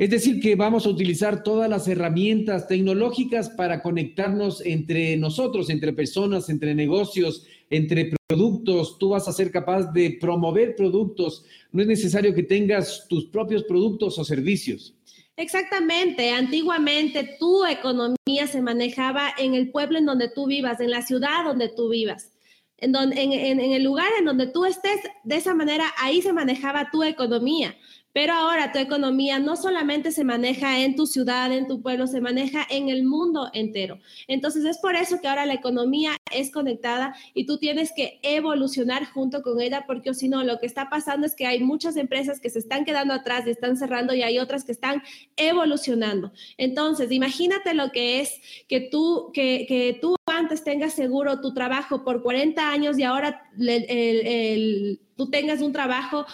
Es 0.00 0.08
decir, 0.08 0.40
que 0.40 0.54
vamos 0.54 0.86
a 0.86 0.88
utilizar 0.88 1.42
todas 1.42 1.68
las 1.68 1.86
herramientas 1.86 2.66
tecnológicas 2.66 3.50
para 3.50 3.82
conectarnos 3.82 4.64
entre 4.64 5.14
nosotros, 5.18 5.68
entre 5.68 5.92
personas, 5.92 6.48
entre 6.48 6.74
negocios, 6.74 7.44
entre 7.68 8.14
productos. 8.26 8.98
Tú 8.98 9.10
vas 9.10 9.28
a 9.28 9.32
ser 9.32 9.50
capaz 9.50 9.92
de 9.92 10.16
promover 10.18 10.74
productos. 10.74 11.44
No 11.70 11.82
es 11.82 11.88
necesario 11.88 12.32
que 12.32 12.44
tengas 12.44 13.06
tus 13.08 13.26
propios 13.26 13.62
productos 13.64 14.18
o 14.18 14.24
servicios. 14.24 14.94
Exactamente, 15.40 16.32
antiguamente 16.32 17.38
tu 17.40 17.64
economía 17.64 18.46
se 18.46 18.60
manejaba 18.60 19.32
en 19.38 19.54
el 19.54 19.70
pueblo 19.70 19.96
en 19.96 20.04
donde 20.04 20.28
tú 20.28 20.46
vivas, 20.46 20.80
en 20.80 20.90
la 20.90 21.00
ciudad 21.00 21.46
donde 21.46 21.70
tú 21.70 21.88
vivas. 21.88 22.30
En, 22.76 22.92
donde, 22.92 23.22
en, 23.22 23.58
el 23.58 23.82
lugar 23.82 24.08
en 24.18 24.26
donde 24.26 24.48
tú 24.48 24.66
estés, 24.66 25.00
de 25.24 25.36
esa 25.36 25.54
manera 25.54 25.86
ahí 25.96 26.20
se 26.20 26.34
manejaba 26.34 26.90
tu 26.90 27.02
economía. 27.02 27.74
Pero 28.12 28.32
ahora 28.32 28.72
tu 28.72 28.78
economía 28.78 29.38
no 29.38 29.56
solamente 29.56 30.12
se 30.12 30.24
maneja 30.24 30.80
en 30.80 30.96
tu 30.96 31.06
ciudad, 31.06 31.52
en 31.52 31.66
tu 31.66 31.80
pueblo, 31.80 32.06
se 32.06 32.20
maneja 32.20 32.66
en 32.68 32.88
el 32.88 33.04
mundo 33.04 33.50
entero. 33.52 33.98
Entonces 34.26 34.64
es 34.64 34.78
por 34.78 34.96
eso 34.96 35.20
que 35.20 35.28
ahora 35.28 35.46
la 35.46 35.54
economía 35.54 36.16
es 36.32 36.50
conectada 36.50 37.14
y 37.34 37.46
tú 37.46 37.58
tienes 37.58 37.92
que 37.94 38.18
evolucionar 38.22 39.04
junto 39.06 39.42
con 39.42 39.60
ella, 39.60 39.84
porque 39.86 40.14
si 40.14 40.28
no, 40.28 40.42
lo 40.42 40.58
que 40.58 40.66
está 40.66 40.88
pasando 40.88 41.26
es 41.26 41.34
que 41.34 41.46
hay 41.46 41.60
muchas 41.60 41.96
empresas 41.96 42.40
que 42.40 42.50
se 42.50 42.58
están 42.58 42.84
quedando 42.84 43.14
atrás 43.14 43.46
y 43.46 43.50
están 43.50 43.76
cerrando 43.76 44.14
y 44.14 44.22
hay 44.22 44.38
otras 44.38 44.64
que 44.64 44.72
están 44.72 45.02
evolucionando. 45.36 46.32
Entonces, 46.58 47.12
imagínate 47.12 47.74
lo 47.74 47.90
que 47.92 48.20
es 48.20 48.40
que 48.68 48.80
tú, 48.80 49.30
que, 49.32 49.66
que 49.68 49.98
tú 50.00 50.16
antes 50.40 50.64
tengas 50.64 50.94
seguro 50.94 51.40
tu 51.40 51.54
trabajo 51.54 52.04
por 52.04 52.22
40 52.22 52.70
años 52.70 52.98
y 52.98 53.04
ahora 53.04 53.48
tú 55.16 55.30
tengas 55.30 55.60
un 55.60 55.72
trabajo 55.72 56.26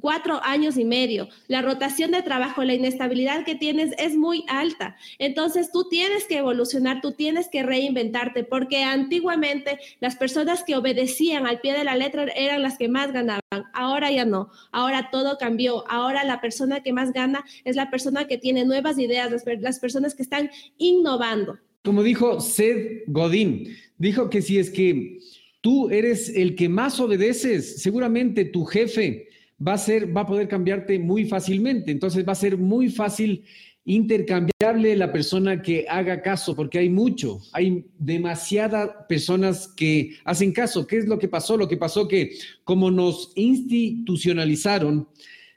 cuatro 0.00 0.40
años 0.42 0.76
y 0.76 0.84
medio. 0.84 1.28
La 1.48 1.62
rotación 1.62 2.10
de 2.10 2.22
trabajo, 2.22 2.62
la 2.62 2.74
inestabilidad 2.74 3.44
que 3.44 3.54
tienes 3.54 3.92
es 3.98 4.16
muy 4.16 4.44
alta. 4.48 4.96
Entonces 5.18 5.72
tú 5.72 5.88
tienes 5.88 6.26
que 6.26 6.38
evolucionar, 6.38 7.00
tú 7.00 7.12
tienes 7.12 7.48
que 7.48 7.62
reinventarte, 7.62 8.44
porque 8.44 8.84
antiguamente 8.84 9.78
las 10.00 10.16
personas 10.16 10.62
que 10.62 10.76
obedecían 10.76 11.46
al 11.46 11.60
pie 11.60 11.72
de 11.72 11.84
la 11.84 11.96
letra 11.96 12.24
eran 12.36 12.62
las 12.62 12.78
que 12.78 12.88
más 12.88 13.12
ganaban. 13.12 13.40
Ahora 13.72 14.10
ya 14.10 14.24
no. 14.24 14.50
Ahora 14.72 15.08
todo 15.10 15.38
cambió. 15.38 15.84
Ahora 15.90 16.24
la 16.24 16.40
persona 16.40 16.82
que 16.82 16.92
más 16.92 17.12
gana 17.12 17.44
es 17.64 17.76
la 17.76 17.90
persona 17.90 18.26
que 18.26 18.38
tiene 18.38 18.64
nuevas 18.64 18.98
ideas, 18.98 19.30
las 19.60 19.78
personas 19.80 20.14
que 20.14 20.22
están 20.22 20.50
innovando. 20.76 21.58
Como 21.84 22.02
dijo 22.02 22.40
Seth 22.40 23.04
Godin, 23.08 23.76
dijo 23.98 24.30
que 24.30 24.40
si 24.40 24.58
es 24.58 24.70
que 24.70 25.18
tú 25.60 25.90
eres 25.90 26.30
el 26.30 26.54
que 26.54 26.68
más 26.68 26.98
obedeces, 26.98 27.82
seguramente 27.82 28.46
tu 28.46 28.64
jefe 28.64 29.28
va 29.64 29.74
a 29.74 29.78
ser, 29.78 30.16
va 30.16 30.22
a 30.22 30.26
poder 30.26 30.48
cambiarte 30.48 30.98
muy 30.98 31.26
fácilmente. 31.26 31.92
Entonces 31.92 32.26
va 32.26 32.32
a 32.32 32.36
ser 32.36 32.56
muy 32.56 32.88
fácil 32.88 33.44
intercambiable 33.84 34.96
la 34.96 35.12
persona 35.12 35.60
que 35.60 35.84
haga 35.86 36.22
caso, 36.22 36.56
porque 36.56 36.78
hay 36.78 36.88
mucho, 36.88 37.40
hay 37.52 37.84
demasiadas 37.98 38.90
personas 39.06 39.68
que 39.68 40.16
hacen 40.24 40.52
caso. 40.52 40.86
¿Qué 40.86 40.96
es 40.96 41.06
lo 41.06 41.18
que 41.18 41.28
pasó? 41.28 41.58
Lo 41.58 41.68
que 41.68 41.76
pasó 41.76 42.08
que 42.08 42.30
como 42.64 42.90
nos 42.90 43.32
institucionalizaron, 43.34 45.06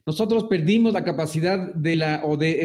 nosotros 0.08 0.46
perdimos 0.46 0.94
la 0.94 1.04
capacidad 1.04 1.74
de 1.74 1.98
la 1.98 2.22
o 2.24 2.38
de 2.38 2.64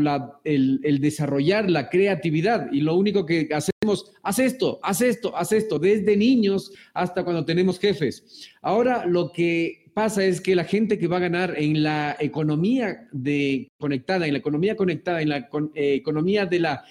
la, 0.00 0.40
el, 0.42 0.80
el, 0.82 1.00
desarrollar 1.00 1.68
la 1.68 1.90
creatividad 1.90 2.72
y 2.72 2.80
lo 2.80 2.96
único 2.96 3.26
que 3.26 3.46
hacemos, 3.52 4.10
haz 4.22 4.38
esto, 4.38 4.80
haz 4.82 5.02
esto, 5.02 5.36
haz 5.36 5.52
esto, 5.52 5.78
desde 5.78 6.16
niños 6.16 6.72
hasta 6.94 7.24
cuando 7.24 7.44
tenemos 7.44 7.78
jefes. 7.78 8.48
Ahora 8.62 9.04
lo 9.04 9.30
que 9.32 9.90
pasa 9.92 10.24
es 10.24 10.40
que 10.40 10.56
la 10.56 10.64
gente 10.64 10.98
que 10.98 11.08
va 11.08 11.18
a 11.18 11.28
ganar 11.28 11.54
en 11.58 11.82
la 11.82 12.16
economía 12.20 13.06
de 13.12 13.68
conectada, 13.78 14.26
en 14.26 14.32
la 14.32 14.38
economía 14.38 14.74
conectada, 14.74 15.20
en 15.20 15.28
la 15.28 15.48
eh, 15.74 15.92
economía 15.92 16.46
de 16.46 16.60
la 16.60 16.84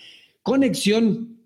conexión, 0.43 1.39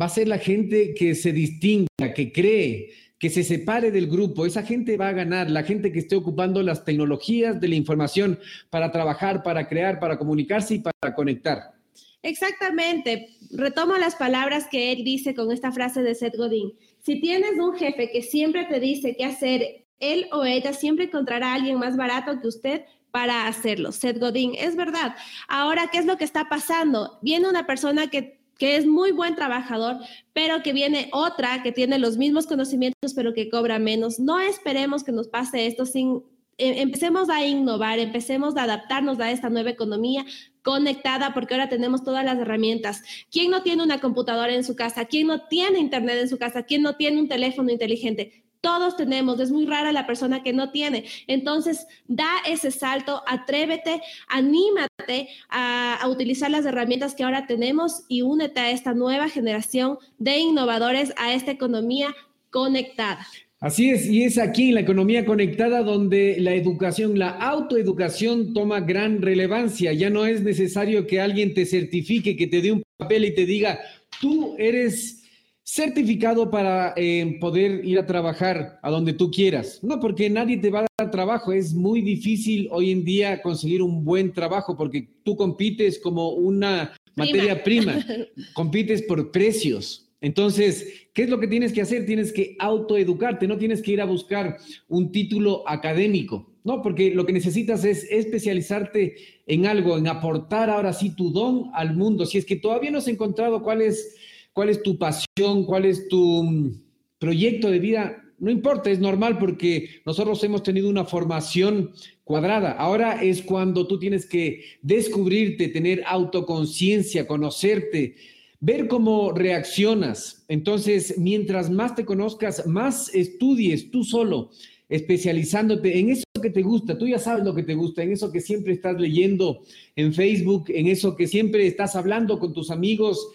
va 0.00 0.06
a 0.06 0.10
ser 0.10 0.28
la 0.28 0.38
gente 0.38 0.94
que 0.94 1.16
se 1.16 1.32
distinga, 1.32 2.14
que 2.14 2.30
cree, 2.32 2.90
que 3.18 3.30
se 3.30 3.44
separe 3.44 3.90
del 3.90 4.08
grupo, 4.08 4.44
esa 4.44 4.62
gente 4.62 4.96
va 4.96 5.08
a 5.08 5.12
ganar, 5.12 5.50
la 5.50 5.62
gente 5.62 5.92
que 5.92 6.00
esté 6.00 6.16
ocupando 6.16 6.62
las 6.62 6.84
tecnologías 6.84 7.60
de 7.60 7.68
la 7.68 7.74
información 7.74 8.38
para 8.70 8.92
trabajar, 8.92 9.42
para 9.42 9.68
crear, 9.68 9.98
para 9.98 10.18
comunicarse 10.18 10.74
y 10.74 10.78
para 10.80 11.14
conectar. 11.14 11.74
Exactamente. 12.22 13.28
Retomo 13.52 13.96
las 13.96 14.16
palabras 14.16 14.66
que 14.70 14.92
él 14.92 15.04
dice 15.04 15.34
con 15.34 15.52
esta 15.52 15.72
frase 15.72 16.02
de 16.02 16.14
Seth 16.14 16.36
Godin. 16.36 16.72
Si 16.98 17.20
tienes 17.20 17.52
un 17.58 17.74
jefe 17.76 18.10
que 18.10 18.22
siempre 18.22 18.64
te 18.64 18.80
dice 18.80 19.14
qué 19.16 19.24
hacer, 19.24 19.86
él 20.00 20.26
o 20.32 20.44
ella 20.44 20.72
siempre 20.72 21.06
encontrará 21.06 21.52
a 21.52 21.54
alguien 21.54 21.78
más 21.78 21.96
barato 21.96 22.40
que 22.40 22.48
usted 22.48 22.82
para 23.12 23.46
hacerlo. 23.46 23.92
Seth 23.92 24.18
Godin, 24.18 24.54
es 24.58 24.76
verdad. 24.76 25.14
Ahora, 25.48 25.88
¿qué 25.90 25.98
es 25.98 26.04
lo 26.04 26.18
que 26.18 26.24
está 26.24 26.48
pasando? 26.48 27.18
Viene 27.22 27.48
una 27.48 27.66
persona 27.66 28.10
que 28.10 28.35
que 28.58 28.76
es 28.76 28.86
muy 28.86 29.12
buen 29.12 29.34
trabajador, 29.34 29.98
pero 30.32 30.62
que 30.62 30.72
viene 30.72 31.08
otra 31.12 31.62
que 31.62 31.72
tiene 31.72 31.98
los 31.98 32.16
mismos 32.16 32.46
conocimientos, 32.46 33.14
pero 33.14 33.34
que 33.34 33.50
cobra 33.50 33.78
menos. 33.78 34.18
No 34.18 34.40
esperemos 34.40 35.04
que 35.04 35.12
nos 35.12 35.28
pase 35.28 35.66
esto 35.66 35.86
sin... 35.86 36.22
Eh, 36.58 36.80
empecemos 36.80 37.28
a 37.28 37.44
innovar, 37.44 37.98
empecemos 37.98 38.56
a 38.56 38.62
adaptarnos 38.62 39.20
a 39.20 39.30
esta 39.30 39.50
nueva 39.50 39.70
economía 39.70 40.24
conectada, 40.62 41.34
porque 41.34 41.52
ahora 41.54 41.68
tenemos 41.68 42.02
todas 42.02 42.24
las 42.24 42.38
herramientas. 42.38 43.02
¿Quién 43.30 43.50
no 43.50 43.62
tiene 43.62 43.82
una 43.82 44.00
computadora 44.00 44.54
en 44.54 44.64
su 44.64 44.74
casa? 44.74 45.04
¿Quién 45.04 45.26
no 45.26 45.46
tiene 45.48 45.78
internet 45.78 46.16
en 46.22 46.28
su 46.28 46.38
casa? 46.38 46.62
¿Quién 46.62 46.82
no 46.82 46.96
tiene 46.96 47.20
un 47.20 47.28
teléfono 47.28 47.70
inteligente? 47.70 48.45
Todos 48.66 48.96
tenemos, 48.96 49.38
es 49.38 49.52
muy 49.52 49.64
rara 49.64 49.92
la 49.92 50.08
persona 50.08 50.42
que 50.42 50.52
no 50.52 50.72
tiene. 50.72 51.04
Entonces, 51.28 51.86
da 52.08 52.26
ese 52.48 52.72
salto, 52.72 53.22
atrévete, 53.24 54.00
anímate 54.26 55.28
a, 55.48 56.00
utilizar 56.10 56.50
las 56.50 56.66
herramientas 56.66 57.14
que 57.14 57.22
ahora 57.22 57.46
tenemos 57.46 58.02
y 58.08 58.22
únete 58.22 58.58
a 58.58 58.72
esta 58.72 58.92
nueva 58.92 59.28
generación 59.28 59.98
de 60.18 60.38
innovadores, 60.38 61.14
a 61.16 61.32
esta 61.32 61.52
economía 61.52 62.08
conectada. 62.50 63.24
Así 63.60 63.90
es, 63.90 64.06
y 64.06 64.24
es 64.24 64.36
aquí 64.36 64.70
en 64.70 64.74
la 64.74 64.80
economía 64.80 65.24
conectada 65.24 65.84
donde 65.84 66.34
la 66.40 66.54
educación, 66.54 67.20
la 67.20 67.30
autoeducación 67.30 68.52
toma 68.52 68.80
gran 68.80 69.22
relevancia. 69.22 69.92
Ya 69.92 70.10
no 70.10 70.26
es 70.26 70.42
necesario 70.42 71.06
que 71.06 71.20
alguien 71.20 71.54
te 71.54 71.66
certifique, 71.66 72.36
que 72.36 72.48
te 72.48 72.60
dé 72.60 72.72
un 72.72 72.82
papel 72.96 73.26
y 73.26 73.32
te 73.32 73.46
diga, 73.46 73.78
tú 74.20 74.56
eres 74.58 75.22
certificado 75.66 76.48
para 76.48 76.94
eh, 76.96 77.38
poder 77.40 77.84
ir 77.84 77.98
a 77.98 78.06
trabajar 78.06 78.78
a 78.82 78.90
donde 78.90 79.12
tú 79.12 79.32
quieras. 79.32 79.80
No, 79.82 79.98
porque 79.98 80.30
nadie 80.30 80.58
te 80.58 80.70
va 80.70 80.80
a 80.80 80.86
dar 80.96 81.10
trabajo. 81.10 81.52
Es 81.52 81.74
muy 81.74 82.02
difícil 82.02 82.68
hoy 82.70 82.92
en 82.92 83.04
día 83.04 83.42
conseguir 83.42 83.82
un 83.82 84.04
buen 84.04 84.32
trabajo 84.32 84.76
porque 84.76 85.08
tú 85.24 85.36
compites 85.36 85.98
como 85.98 86.30
una 86.30 86.94
materia 87.16 87.64
prima, 87.64 87.98
compites 88.54 89.02
por 89.02 89.32
precios. 89.32 90.08
Entonces, 90.20 91.08
¿qué 91.12 91.24
es 91.24 91.28
lo 91.28 91.40
que 91.40 91.48
tienes 91.48 91.72
que 91.72 91.82
hacer? 91.82 92.06
Tienes 92.06 92.32
que 92.32 92.56
autoeducarte, 92.60 93.48
no 93.48 93.58
tienes 93.58 93.82
que 93.82 93.92
ir 93.92 94.00
a 94.00 94.06
buscar 94.06 94.58
un 94.88 95.10
título 95.10 95.68
académico, 95.68 96.48
no, 96.64 96.80
porque 96.80 97.10
lo 97.10 97.26
que 97.26 97.32
necesitas 97.32 97.84
es 97.84 98.10
especializarte 98.10 99.16
en 99.46 99.66
algo, 99.66 99.98
en 99.98 100.08
aportar 100.08 100.70
ahora 100.70 100.92
sí 100.92 101.10
tu 101.10 101.30
don 101.30 101.70
al 101.74 101.94
mundo. 101.94 102.24
Si 102.24 102.38
es 102.38 102.46
que 102.46 102.56
todavía 102.56 102.90
no 102.90 102.98
has 102.98 103.08
encontrado 103.08 103.62
cuál 103.62 103.82
es, 103.82 104.16
cuál 104.56 104.70
es 104.70 104.82
tu 104.82 104.96
pasión, 104.96 105.66
cuál 105.66 105.84
es 105.84 106.08
tu 106.08 106.42
mm, 106.42 106.80
proyecto 107.18 107.70
de 107.70 107.78
vida, 107.78 108.24
no 108.38 108.50
importa, 108.50 108.90
es 108.90 108.98
normal 108.98 109.36
porque 109.36 110.00
nosotros 110.06 110.42
hemos 110.44 110.62
tenido 110.62 110.88
una 110.88 111.04
formación 111.04 111.90
cuadrada. 112.24 112.72
Ahora 112.72 113.22
es 113.22 113.42
cuando 113.42 113.86
tú 113.86 113.98
tienes 113.98 114.24
que 114.24 114.62
descubrirte, 114.80 115.68
tener 115.68 116.02
autoconciencia, 116.06 117.26
conocerte, 117.26 118.16
ver 118.58 118.88
cómo 118.88 119.30
reaccionas. 119.30 120.46
Entonces, 120.48 121.18
mientras 121.18 121.68
más 121.68 121.94
te 121.94 122.06
conozcas, 122.06 122.66
más 122.66 123.14
estudies 123.14 123.90
tú 123.90 124.04
solo, 124.04 124.52
especializándote 124.88 125.98
en 125.98 126.10
eso 126.12 126.24
que 126.40 126.48
te 126.48 126.62
gusta. 126.62 126.96
Tú 126.96 127.06
ya 127.06 127.18
sabes 127.18 127.44
lo 127.44 127.54
que 127.54 127.62
te 127.62 127.74
gusta, 127.74 128.02
en 128.02 128.12
eso 128.12 128.32
que 128.32 128.40
siempre 128.40 128.72
estás 128.72 128.98
leyendo 128.98 129.64
en 129.96 130.14
Facebook, 130.14 130.64
en 130.68 130.86
eso 130.86 131.14
que 131.14 131.26
siempre 131.26 131.66
estás 131.66 131.94
hablando 131.94 132.38
con 132.38 132.54
tus 132.54 132.70
amigos. 132.70 133.28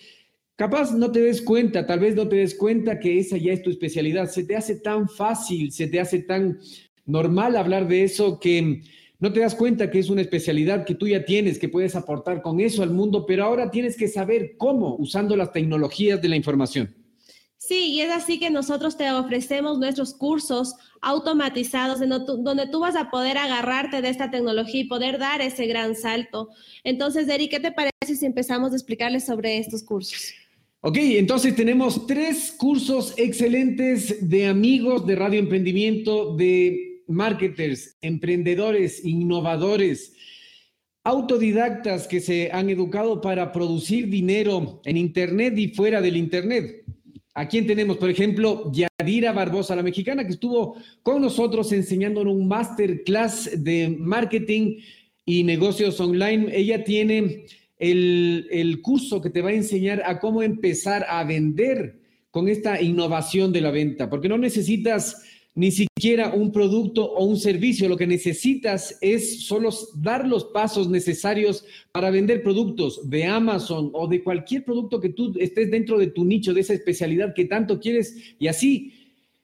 Capaz 0.55 0.91
no 0.91 1.11
te 1.11 1.21
des 1.21 1.41
cuenta, 1.41 1.85
tal 1.85 1.99
vez 1.99 2.15
no 2.15 2.27
te 2.27 2.35
des 2.35 2.55
cuenta 2.55 2.99
que 2.99 3.19
esa 3.19 3.37
ya 3.37 3.53
es 3.53 3.63
tu 3.63 3.69
especialidad. 3.69 4.29
Se 4.29 4.43
te 4.43 4.55
hace 4.55 4.75
tan 4.75 5.09
fácil, 5.09 5.71
se 5.71 5.87
te 5.87 5.99
hace 5.99 6.19
tan 6.19 6.59
normal 7.05 7.55
hablar 7.55 7.87
de 7.87 8.03
eso 8.03 8.39
que 8.39 8.81
no 9.19 9.31
te 9.31 9.39
das 9.39 9.55
cuenta 9.55 9.91
que 9.91 9.99
es 9.99 10.09
una 10.09 10.21
especialidad 10.21 10.83
que 10.83 10.95
tú 10.95 11.07
ya 11.07 11.25
tienes, 11.25 11.59
que 11.59 11.69
puedes 11.69 11.95
aportar 11.95 12.41
con 12.41 12.59
eso 12.59 12.81
al 12.83 12.89
mundo, 12.89 13.25
pero 13.25 13.43
ahora 13.43 13.69
tienes 13.69 13.95
que 13.95 14.07
saber 14.07 14.55
cómo 14.57 14.95
usando 14.97 15.35
las 15.35 15.51
tecnologías 15.51 16.21
de 16.21 16.29
la 16.29 16.35
información. 16.35 16.95
Sí, 17.57 17.91
y 17.91 18.01
es 18.01 18.11
así 18.11 18.39
que 18.39 18.49
nosotros 18.49 18.97
te 18.97 19.11
ofrecemos 19.11 19.77
nuestros 19.77 20.15
cursos 20.15 20.73
automatizados 20.99 21.99
donde 21.99 22.67
tú 22.67 22.79
vas 22.79 22.95
a 22.95 23.11
poder 23.11 23.37
agarrarte 23.37 24.01
de 24.01 24.09
esta 24.09 24.31
tecnología 24.31 24.81
y 24.81 24.87
poder 24.87 25.19
dar 25.19 25.41
ese 25.41 25.67
gran 25.67 25.95
salto. 25.95 26.49
Entonces, 26.83 27.27
Eric, 27.29 27.51
¿qué 27.51 27.59
te 27.59 27.71
parece 27.71 28.15
si 28.19 28.25
empezamos 28.25 28.71
a 28.71 28.75
explicarles 28.75 29.25
sobre 29.25 29.59
estos 29.59 29.83
cursos? 29.83 30.33
Ok, 30.83 30.97
entonces 30.97 31.55
tenemos 31.55 32.07
tres 32.07 32.55
cursos 32.57 33.13
excelentes 33.15 34.27
de 34.27 34.47
amigos 34.47 35.05
de 35.05 35.15
Radio 35.15 35.39
Emprendimiento, 35.39 36.35
de 36.35 37.03
marketers, 37.07 37.97
emprendedores, 38.01 39.05
innovadores, 39.05 40.13
autodidactas 41.03 42.07
que 42.07 42.19
se 42.19 42.49
han 42.51 42.71
educado 42.71 43.21
para 43.21 43.51
producir 43.51 44.09
dinero 44.09 44.81
en 44.83 44.97
Internet 44.97 45.55
y 45.55 45.67
fuera 45.67 46.01
del 46.01 46.17
Internet. 46.17 46.83
¿A 47.35 47.47
quién 47.47 47.67
tenemos? 47.67 47.97
Por 47.97 48.09
ejemplo, 48.09 48.71
Yadira 48.73 49.33
Barbosa, 49.33 49.75
la 49.75 49.83
mexicana, 49.83 50.25
que 50.25 50.33
estuvo 50.33 50.77
con 51.03 51.21
nosotros 51.21 51.71
enseñándonos 51.73 52.33
un 52.33 52.47
masterclass 52.47 53.63
de 53.63 53.95
marketing 53.99 54.79
y 55.25 55.43
negocios 55.43 55.99
online. 55.99 56.47
Ella 56.51 56.83
tiene 56.83 57.45
el, 57.81 58.79
curso 58.83 59.21
que 59.21 59.31
te 59.31 59.41
va 59.41 59.49
a 59.49 59.53
enseñar 59.53 60.03
a 60.05 60.19
cómo 60.19 60.43
empezar 60.43 61.05
a 61.09 61.23
vender 61.23 61.99
con 62.29 62.47
esta 62.47 62.81
innovación 62.81 63.51
de 63.51 63.61
la 63.61 63.71
venta, 63.71 64.09
porque 64.09 64.29
no 64.29 64.37
necesitas 64.37 65.21
ni 65.53 65.71
siquiera 65.71 66.33
un 66.33 66.51
producto 66.51 67.11
o 67.11 67.25
un 67.25 67.37
servicio. 67.37 67.89
Lo 67.89 67.97
que 67.97 68.07
necesitas 68.07 68.97
es 69.01 69.45
solo 69.45 69.69
dar 69.95 70.25
los 70.27 70.45
pasos 70.45 70.89
necesarios 70.89 71.65
para 71.91 72.11
vender 72.11 72.43
productos 72.43 73.09
de 73.09 73.25
Amazon 73.25 73.89
o 73.93 74.07
de 74.07 74.23
cualquier 74.23 74.63
producto 74.63 75.01
que 75.01 75.09
tú 75.09 75.33
estés 75.39 75.69
dentro 75.71 75.97
de 75.97 76.07
tu 76.07 76.23
nicho, 76.23 76.53
de 76.53 76.61
esa 76.61 76.73
especialidad 76.73 77.33
que 77.33 77.45
tanto 77.45 77.79
quieres 77.79 78.15
y 78.39 78.47
así 78.47 78.93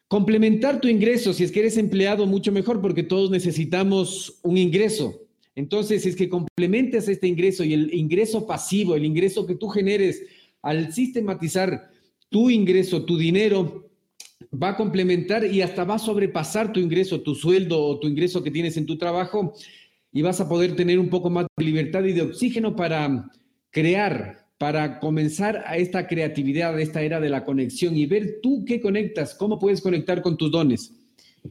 complementar 0.08 0.79
tu 0.79 0.88
ingreso. 0.88 1.34
Si 1.34 1.44
es 1.44 1.51
que 1.51 1.60
eres 1.60 1.77
empleado, 1.77 2.25
mucho 2.25 2.51
mejor 2.53 2.79
porque 2.82 3.03
todos 3.03 3.29
necesitamos 3.29 4.39
un 4.44 4.58
ingreso. 4.58 5.26
Entonces, 5.57 6.05
es 6.05 6.15
que 6.15 6.29
complementas 6.29 7.07
este 7.07 7.25
ingreso 7.25 7.63
y 7.63 7.73
el 7.73 7.91
ingreso 7.91 8.45
pasivo, 8.45 8.95
el 8.95 9.03
ingreso 9.03 9.47
que 9.47 9.55
tú 9.55 9.69
generes 9.69 10.23
al 10.61 10.93
sistematizar 10.93 11.89
tu 12.29 12.51
ingreso, 12.51 13.05
tu 13.05 13.17
dinero, 13.17 13.89
va 14.53 14.69
a 14.69 14.77
complementar 14.77 15.43
y 15.45 15.63
hasta 15.63 15.83
va 15.83 15.95
a 15.95 15.99
sobrepasar 15.99 16.71
tu 16.71 16.79
ingreso, 16.79 17.21
tu 17.21 17.33
sueldo 17.33 17.83
o 17.83 17.99
tu 17.99 18.07
ingreso 18.07 18.43
que 18.43 18.51
tienes 18.51 18.77
en 18.77 18.86
tu 18.86 18.99
trabajo 18.99 19.55
y 20.12 20.21
vas 20.21 20.39
a 20.39 20.47
poder 20.47 20.75
tener 20.75 20.99
un 20.99 21.10
poco 21.10 21.32
más 21.32 21.47
de 21.58 21.65
libertad 21.65 22.03
y 22.03 22.13
de 22.13 22.21
oxígeno 22.21 22.75
para 22.75 23.32
crear, 23.71 24.45
para 24.60 24.99
comenzar 24.99 25.63
a 25.65 25.77
esta 25.77 26.05
creatividad, 26.05 26.75
a 26.75 26.82
esta 26.84 27.01
era 27.01 27.19
de 27.19 27.29
la 27.29 27.43
conexión 27.43 27.97
y 27.97 28.05
ver 28.05 28.41
tú 28.43 28.63
qué 28.63 28.79
conectas, 28.79 29.34
cómo 29.34 29.58
puedes 29.58 29.82
conectar 29.82 30.21
con 30.21 30.38
tus 30.38 30.51
dones. 30.51 30.93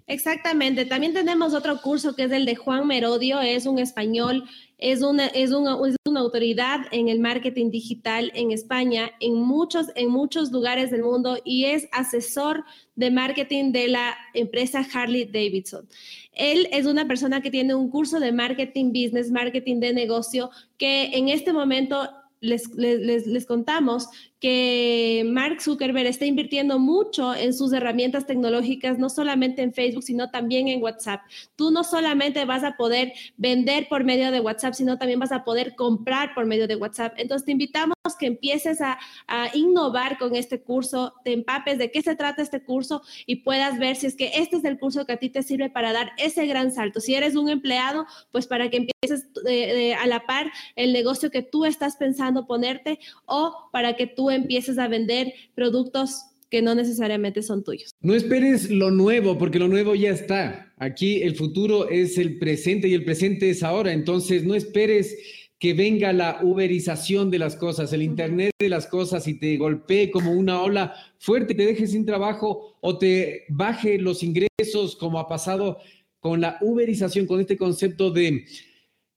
Exactamente. 0.07 0.85
También 0.85 1.15
tenemos 1.15 1.55
otro 1.55 1.81
curso 1.81 2.15
que 2.15 2.25
es 2.25 2.33
el 2.33 2.45
de 2.45 2.55
Juan 2.55 2.87
Merodio, 2.87 3.41
es 3.41 3.67
un 3.67 3.79
español, 3.79 4.45
es 4.79 5.03
una, 5.03 5.27
es 5.29 5.53
una, 5.53 5.77
es 5.89 5.97
una 6.07 6.21
autoridad 6.21 6.81
en 6.93 7.09
el 7.09 7.19
marketing 7.19 7.71
digital 7.71 8.31
en 8.35 8.53
España, 8.53 9.11
en 9.21 9.35
muchos, 9.35 9.87
en 9.95 10.11
muchos 10.11 10.53
lugares 10.53 10.91
del 10.91 11.03
mundo 11.03 11.39
y 11.45 11.65
es 11.65 11.89
asesor 11.93 12.65
de 12.95 13.11
marketing 13.11 13.73
de 13.73 13.89
la 13.89 14.17
empresa 14.35 14.87
Harley 14.93 15.25
Davidson. 15.25 15.89
Él 16.33 16.69
es 16.71 16.87
una 16.87 17.09
persona 17.09 17.41
que 17.41 17.51
tiene 17.51 17.75
un 17.75 17.91
curso 17.91 18.21
de 18.21 18.33
marketing 18.33 18.89
business, 18.89 19.31
marketing 19.31 19.81
de 19.81 19.95
negocio, 19.95 20.51
que 20.77 21.17
en 21.17 21.31
este 21.31 21.53
momento 21.53 22.09
les, 22.41 22.69
les, 22.75 23.27
les, 23.27 23.47
contamos 23.47 24.09
que 24.41 25.25
Mark 25.27 25.63
Zuckerberg 25.63 26.07
está 26.07 26.27
invirtiendo 26.27 26.79
mucho 26.79 27.35
en 27.35 27.55
sus 27.55 27.73
herramientas 27.73 28.27
tecnológicas, 28.27 28.99
no 28.99 29.09
solamente 29.09 29.63
en 29.63 29.73
Facebook, 29.73 30.03
sino 30.03 30.31
también 30.31 30.69
en 30.69 30.83
WhatsApp. 30.83 31.23
Tú 31.57 31.71
no 31.71 31.85
solamente 31.85 32.45
vas 32.45 32.63
a 32.63 32.77
poder 32.77 33.13
vender 33.37 33.89
por 33.89 34.05
medio 34.05 34.31
de 34.31 34.41
WhatsApp, 34.41 34.75
sino 34.75 34.99
también 34.99 35.21
vas 35.21 35.33
a 35.33 35.45
poder 35.45 35.75
comprar 35.75 36.35
por 36.35 36.47
medio 36.47 36.67
de 36.67 36.77
WhatsApp. 36.77 37.15
Entonces 37.17 37.47
te 37.47 37.53
invitamos 37.53 37.97
que 38.19 38.27
empieces 38.27 38.81
a, 38.81 38.99
a 39.27 39.49
innovar 39.55 40.19
con 40.19 40.35
este 40.37 40.61
curso, 40.61 41.15
te 41.25 41.33
empapes 41.33 41.79
de 41.79 41.91
qué 41.91 42.03
se 42.03 42.15
trata 42.15 42.43
este 42.43 42.63
curso 42.63 43.03
y 43.27 43.37
puedas 43.37 43.79
ver 43.79 43.97
si 43.97 44.07
es 44.07 44.17
que 44.17 44.33
este 44.35 44.57
es 44.57 44.65
el 44.65 44.79
curso 44.79 45.07
que 45.07 45.13
a 45.13 45.17
ti 45.17 45.31
te 45.31 45.43
sirve 45.43 45.71
para 45.71 45.93
dar 45.93 46.13
ese 46.19 46.47
gran 46.47 46.73
salto. 46.73 47.01
Si 47.01 47.15
eres 47.15 47.37
un 47.37 47.49
empleado, 47.49 48.07
pues 48.31 48.47
para 48.47 48.71
que 48.71 48.77
empieces 48.79 49.29
eh, 49.49 49.95
a 49.95 50.07
la 50.07 50.27
par 50.27 50.53
el 50.77 50.93
negocio 50.93 51.31
que 51.31 51.43
tú 51.43 51.65
estás 51.65 51.97
pensando 51.97 52.47
ponerte 52.47 52.99
o 53.25 53.69
para 53.73 53.97
que 53.97 54.07
tú 54.07 54.26
empieces 54.31 54.79
a 54.79 54.89
vender 54.89 55.33
productos 55.55 56.23
que 56.51 56.63
no 56.63 56.75
necesariamente 56.75 57.43
son 57.43 57.65
tuyos. 57.65 57.91
No 58.01 58.15
esperes 58.15 58.71
lo 58.71 58.91
nuevo, 58.91 59.37
porque 59.37 59.59
lo 59.59 59.69
nuevo 59.69 59.95
ya 59.95 60.11
está. 60.11 60.73
Aquí 60.77 61.23
el 61.23 61.35
futuro 61.35 61.89
es 61.89 62.19
el 62.19 62.39
presente 62.39 62.89
y 62.89 62.95
el 62.95 63.05
presente 63.05 63.51
es 63.51 63.63
ahora. 63.63 63.93
Entonces, 63.93 64.45
no 64.45 64.55
esperes 64.55 65.17
que 65.59 65.75
venga 65.75 66.13
la 66.13 66.41
uberización 66.43 67.31
de 67.31 67.39
las 67.39 67.57
cosas, 67.57 67.93
el 67.93 68.03
Internet 68.03 68.53
de 68.59 68.69
las 68.69 68.87
cosas 68.87 69.27
y 69.27 69.35
te 69.39 69.57
golpee 69.57 70.11
como 70.11 70.33
una 70.33 70.61
ola 70.61 70.95
fuerte, 71.19 71.55
te 71.55 71.65
deje 71.65 71.87
sin 71.87 72.05
trabajo 72.05 72.77
o 72.81 72.99
te 72.99 73.45
baje 73.49 73.99
los 73.99 74.23
ingresos, 74.23 74.97
como 74.97 75.19
ha 75.19 75.29
pasado 75.29 75.79
con 76.21 76.41
la 76.41 76.59
uberización, 76.61 77.27
con 77.27 77.41
este 77.41 77.57
concepto 77.57 78.11
de 78.11 78.45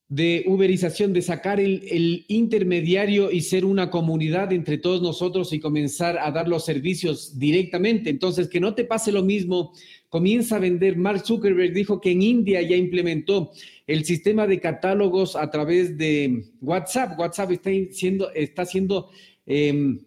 de 0.10 0.44
uberización, 0.48 1.14
de 1.14 1.22
sacar 1.22 1.60
el, 1.60 2.26
intermediario 2.28 3.30
y 3.32 3.42
ser 3.42 3.64
una 3.64 3.92
comunidad 3.92 4.52
entre 4.52 4.80
todos 4.80 5.04
nosotros 5.04 5.54
y 5.54 5.60
comenzar 5.60 6.18
a 6.18 6.32
dar 6.32 6.48
los 6.48 6.66
servicios 6.66 7.38
directamente. 7.38 8.10
Entonces, 8.10 8.48
que 8.50 8.60
no 8.60 8.74
te 8.74 8.86
pase 8.86 9.12
lo 9.12 9.24
mismo, 9.24 9.72
comienza 10.10 10.56
a 10.56 10.60
vender. 10.60 10.98
Mark 10.98 11.24
Zuckerberg 11.26 11.74
dijo 11.74 12.02
que 12.02 12.12
en 12.12 12.24
India 12.24 12.60
ya 12.64 12.76
implementó 12.76 13.52
el 13.86 14.04
sistema 14.04 14.48
de 14.48 14.60
catálogos 14.60 15.36
a 15.36 15.52
través 15.52 15.96
de 15.96 16.44
WhatsApp. 16.60 17.18
WhatsApp 17.20 17.52
está 17.52 17.70
siendo, 17.92 18.32
está 18.34 18.64
haciendo 18.64 19.12
em, 19.46 20.00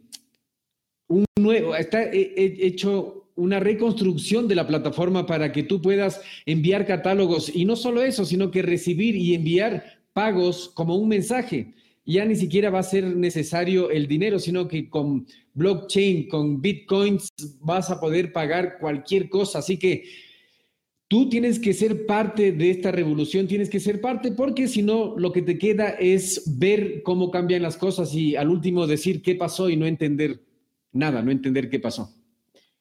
un 1.06 1.24
nuevo, 1.38 1.76
está 1.76 2.10
hecho 2.12 3.21
una 3.36 3.60
reconstrucción 3.60 4.48
de 4.48 4.54
la 4.54 4.66
plataforma 4.66 5.26
para 5.26 5.52
que 5.52 5.62
tú 5.62 5.80
puedas 5.80 6.20
enviar 6.46 6.86
catálogos 6.86 7.54
y 7.54 7.64
no 7.64 7.76
solo 7.76 8.02
eso, 8.02 8.24
sino 8.24 8.50
que 8.50 8.62
recibir 8.62 9.16
y 9.16 9.34
enviar 9.34 9.84
pagos 10.12 10.70
como 10.74 10.96
un 10.96 11.08
mensaje. 11.08 11.74
Ya 12.04 12.24
ni 12.24 12.34
siquiera 12.34 12.70
va 12.70 12.80
a 12.80 12.84
ser 12.84 13.16
necesario 13.16 13.90
el 13.90 14.08
dinero, 14.08 14.38
sino 14.38 14.66
que 14.66 14.90
con 14.90 15.26
blockchain, 15.54 16.28
con 16.28 16.60
bitcoins, 16.60 17.28
vas 17.60 17.90
a 17.90 18.00
poder 18.00 18.32
pagar 18.32 18.78
cualquier 18.80 19.28
cosa. 19.28 19.60
Así 19.60 19.78
que 19.78 20.04
tú 21.06 21.28
tienes 21.28 21.58
que 21.58 21.74
ser 21.74 22.06
parte 22.06 22.52
de 22.52 22.70
esta 22.70 22.90
revolución, 22.90 23.46
tienes 23.46 23.70
que 23.70 23.80
ser 23.80 24.00
parte, 24.00 24.32
porque 24.32 24.66
si 24.66 24.82
no, 24.82 25.14
lo 25.16 25.30
que 25.30 25.42
te 25.42 25.58
queda 25.58 25.90
es 25.90 26.58
ver 26.58 27.02
cómo 27.02 27.30
cambian 27.30 27.62
las 27.62 27.76
cosas 27.76 28.14
y 28.14 28.34
al 28.34 28.48
último 28.48 28.86
decir 28.86 29.22
qué 29.22 29.34
pasó 29.34 29.70
y 29.70 29.76
no 29.76 29.86
entender 29.86 30.40
nada, 30.90 31.22
no 31.22 31.30
entender 31.30 31.70
qué 31.70 31.78
pasó. 31.78 32.14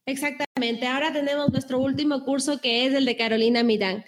Exactamente. 0.06 0.88
Ahora 0.88 1.14
tenemos 1.14 1.52
nuestro 1.52 1.80
último 1.80 2.24
curso 2.24 2.60
que 2.60 2.86
es 2.86 2.94
el 2.94 3.06
de 3.06 3.16
Carolina 3.16 3.64
Millán. 3.64 4.04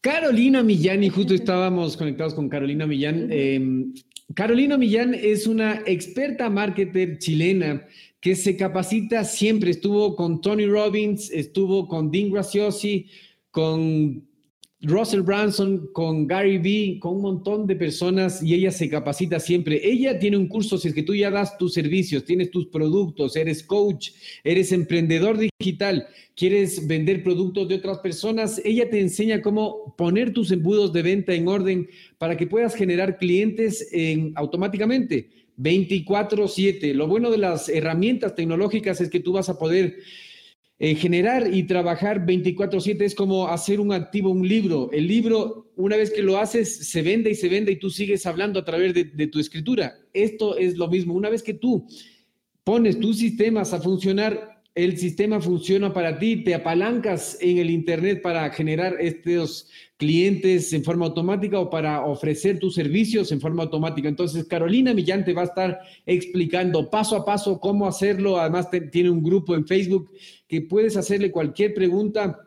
Carolina 0.00 0.62
Millán, 0.62 1.02
y 1.02 1.08
justo 1.08 1.34
estábamos 1.34 1.96
conectados 1.96 2.34
con 2.34 2.48
Carolina 2.48 2.86
Millán. 2.86 3.28
Em, 3.32 3.94
Carolina 4.34 4.76
Millán 4.76 5.14
es 5.14 5.46
una 5.46 5.82
experta 5.86 6.50
marketer 6.50 7.18
chilena 7.18 7.84
que 8.20 8.36
se 8.36 8.56
capacita 8.56 9.24
siempre. 9.24 9.70
Estuvo 9.70 10.14
con 10.14 10.40
Tony 10.40 10.66
Robbins, 10.66 11.30
estuvo 11.30 11.88
con 11.88 12.10
Dean 12.10 12.30
Graciosi, 12.30 13.06
con 13.50 14.27
Russell 14.80 15.22
Branson, 15.22 15.88
con 15.92 16.28
Gary 16.28 16.58
Vee, 16.58 17.00
con 17.00 17.16
un 17.16 17.22
montón 17.22 17.66
de 17.66 17.74
personas 17.74 18.40
y 18.40 18.54
ella 18.54 18.70
se 18.70 18.88
capacita 18.88 19.40
siempre. 19.40 19.80
Ella 19.82 20.20
tiene 20.20 20.36
un 20.36 20.46
curso, 20.46 20.78
si 20.78 20.88
es 20.88 20.94
que 20.94 21.02
tú 21.02 21.16
ya 21.16 21.32
das 21.32 21.58
tus 21.58 21.74
servicios, 21.74 22.24
tienes 22.24 22.52
tus 22.52 22.68
productos, 22.68 23.34
eres 23.34 23.64
coach, 23.64 24.10
eres 24.44 24.70
emprendedor 24.70 25.36
digital, 25.36 26.06
quieres 26.36 26.86
vender 26.86 27.24
productos 27.24 27.68
de 27.68 27.74
otras 27.74 27.98
personas, 27.98 28.62
ella 28.64 28.88
te 28.88 29.00
enseña 29.00 29.42
cómo 29.42 29.96
poner 29.98 30.32
tus 30.32 30.52
embudos 30.52 30.92
de 30.92 31.02
venta 31.02 31.34
en 31.34 31.48
orden 31.48 31.88
para 32.18 32.36
que 32.36 32.46
puedas 32.46 32.76
generar 32.76 33.18
clientes 33.18 33.88
en, 33.90 34.32
automáticamente. 34.36 35.30
24/7. 35.58 36.94
Lo 36.94 37.08
bueno 37.08 37.32
de 37.32 37.38
las 37.38 37.68
herramientas 37.68 38.36
tecnológicas 38.36 39.00
es 39.00 39.10
que 39.10 39.18
tú 39.18 39.32
vas 39.32 39.48
a 39.48 39.58
poder 39.58 39.96
eh, 40.80 40.94
generar 40.94 41.52
y 41.52 41.64
trabajar 41.64 42.24
24/7 42.24 43.04
es 43.04 43.14
como 43.14 43.48
hacer 43.48 43.80
un 43.80 43.92
activo, 43.92 44.30
un 44.30 44.46
libro. 44.46 44.90
El 44.92 45.08
libro, 45.08 45.72
una 45.76 45.96
vez 45.96 46.10
que 46.10 46.22
lo 46.22 46.38
haces, 46.38 46.88
se 46.88 47.02
vende 47.02 47.30
y 47.30 47.34
se 47.34 47.48
vende 47.48 47.72
y 47.72 47.78
tú 47.78 47.90
sigues 47.90 48.26
hablando 48.26 48.60
a 48.60 48.64
través 48.64 48.94
de, 48.94 49.04
de 49.04 49.26
tu 49.26 49.40
escritura. 49.40 49.96
Esto 50.12 50.56
es 50.56 50.76
lo 50.76 50.88
mismo. 50.88 51.14
Una 51.14 51.30
vez 51.30 51.42
que 51.42 51.54
tú 51.54 51.86
pones 52.62 53.00
tus 53.00 53.18
sistemas 53.18 53.72
a 53.72 53.80
funcionar, 53.80 54.57
el 54.78 54.96
sistema 54.96 55.40
funciona 55.40 55.92
para 55.92 56.20
ti, 56.20 56.44
te 56.44 56.54
apalancas 56.54 57.36
en 57.40 57.58
el 57.58 57.68
Internet 57.68 58.22
para 58.22 58.48
generar 58.50 58.94
estos 59.00 59.68
clientes 59.96 60.72
en 60.72 60.84
forma 60.84 61.06
automática 61.06 61.58
o 61.58 61.68
para 61.68 62.04
ofrecer 62.04 62.60
tus 62.60 62.76
servicios 62.76 63.32
en 63.32 63.40
forma 63.40 63.64
automática. 63.64 64.08
Entonces, 64.08 64.44
Carolina 64.44 64.94
Millán 64.94 65.24
te 65.24 65.32
va 65.32 65.42
a 65.42 65.46
estar 65.46 65.80
explicando 66.06 66.88
paso 66.90 67.16
a 67.16 67.24
paso 67.24 67.58
cómo 67.58 67.88
hacerlo. 67.88 68.38
Además, 68.38 68.68
tiene 68.92 69.10
un 69.10 69.20
grupo 69.20 69.56
en 69.56 69.66
Facebook 69.66 70.12
que 70.46 70.60
puedes 70.60 70.96
hacerle 70.96 71.32
cualquier 71.32 71.74
pregunta. 71.74 72.38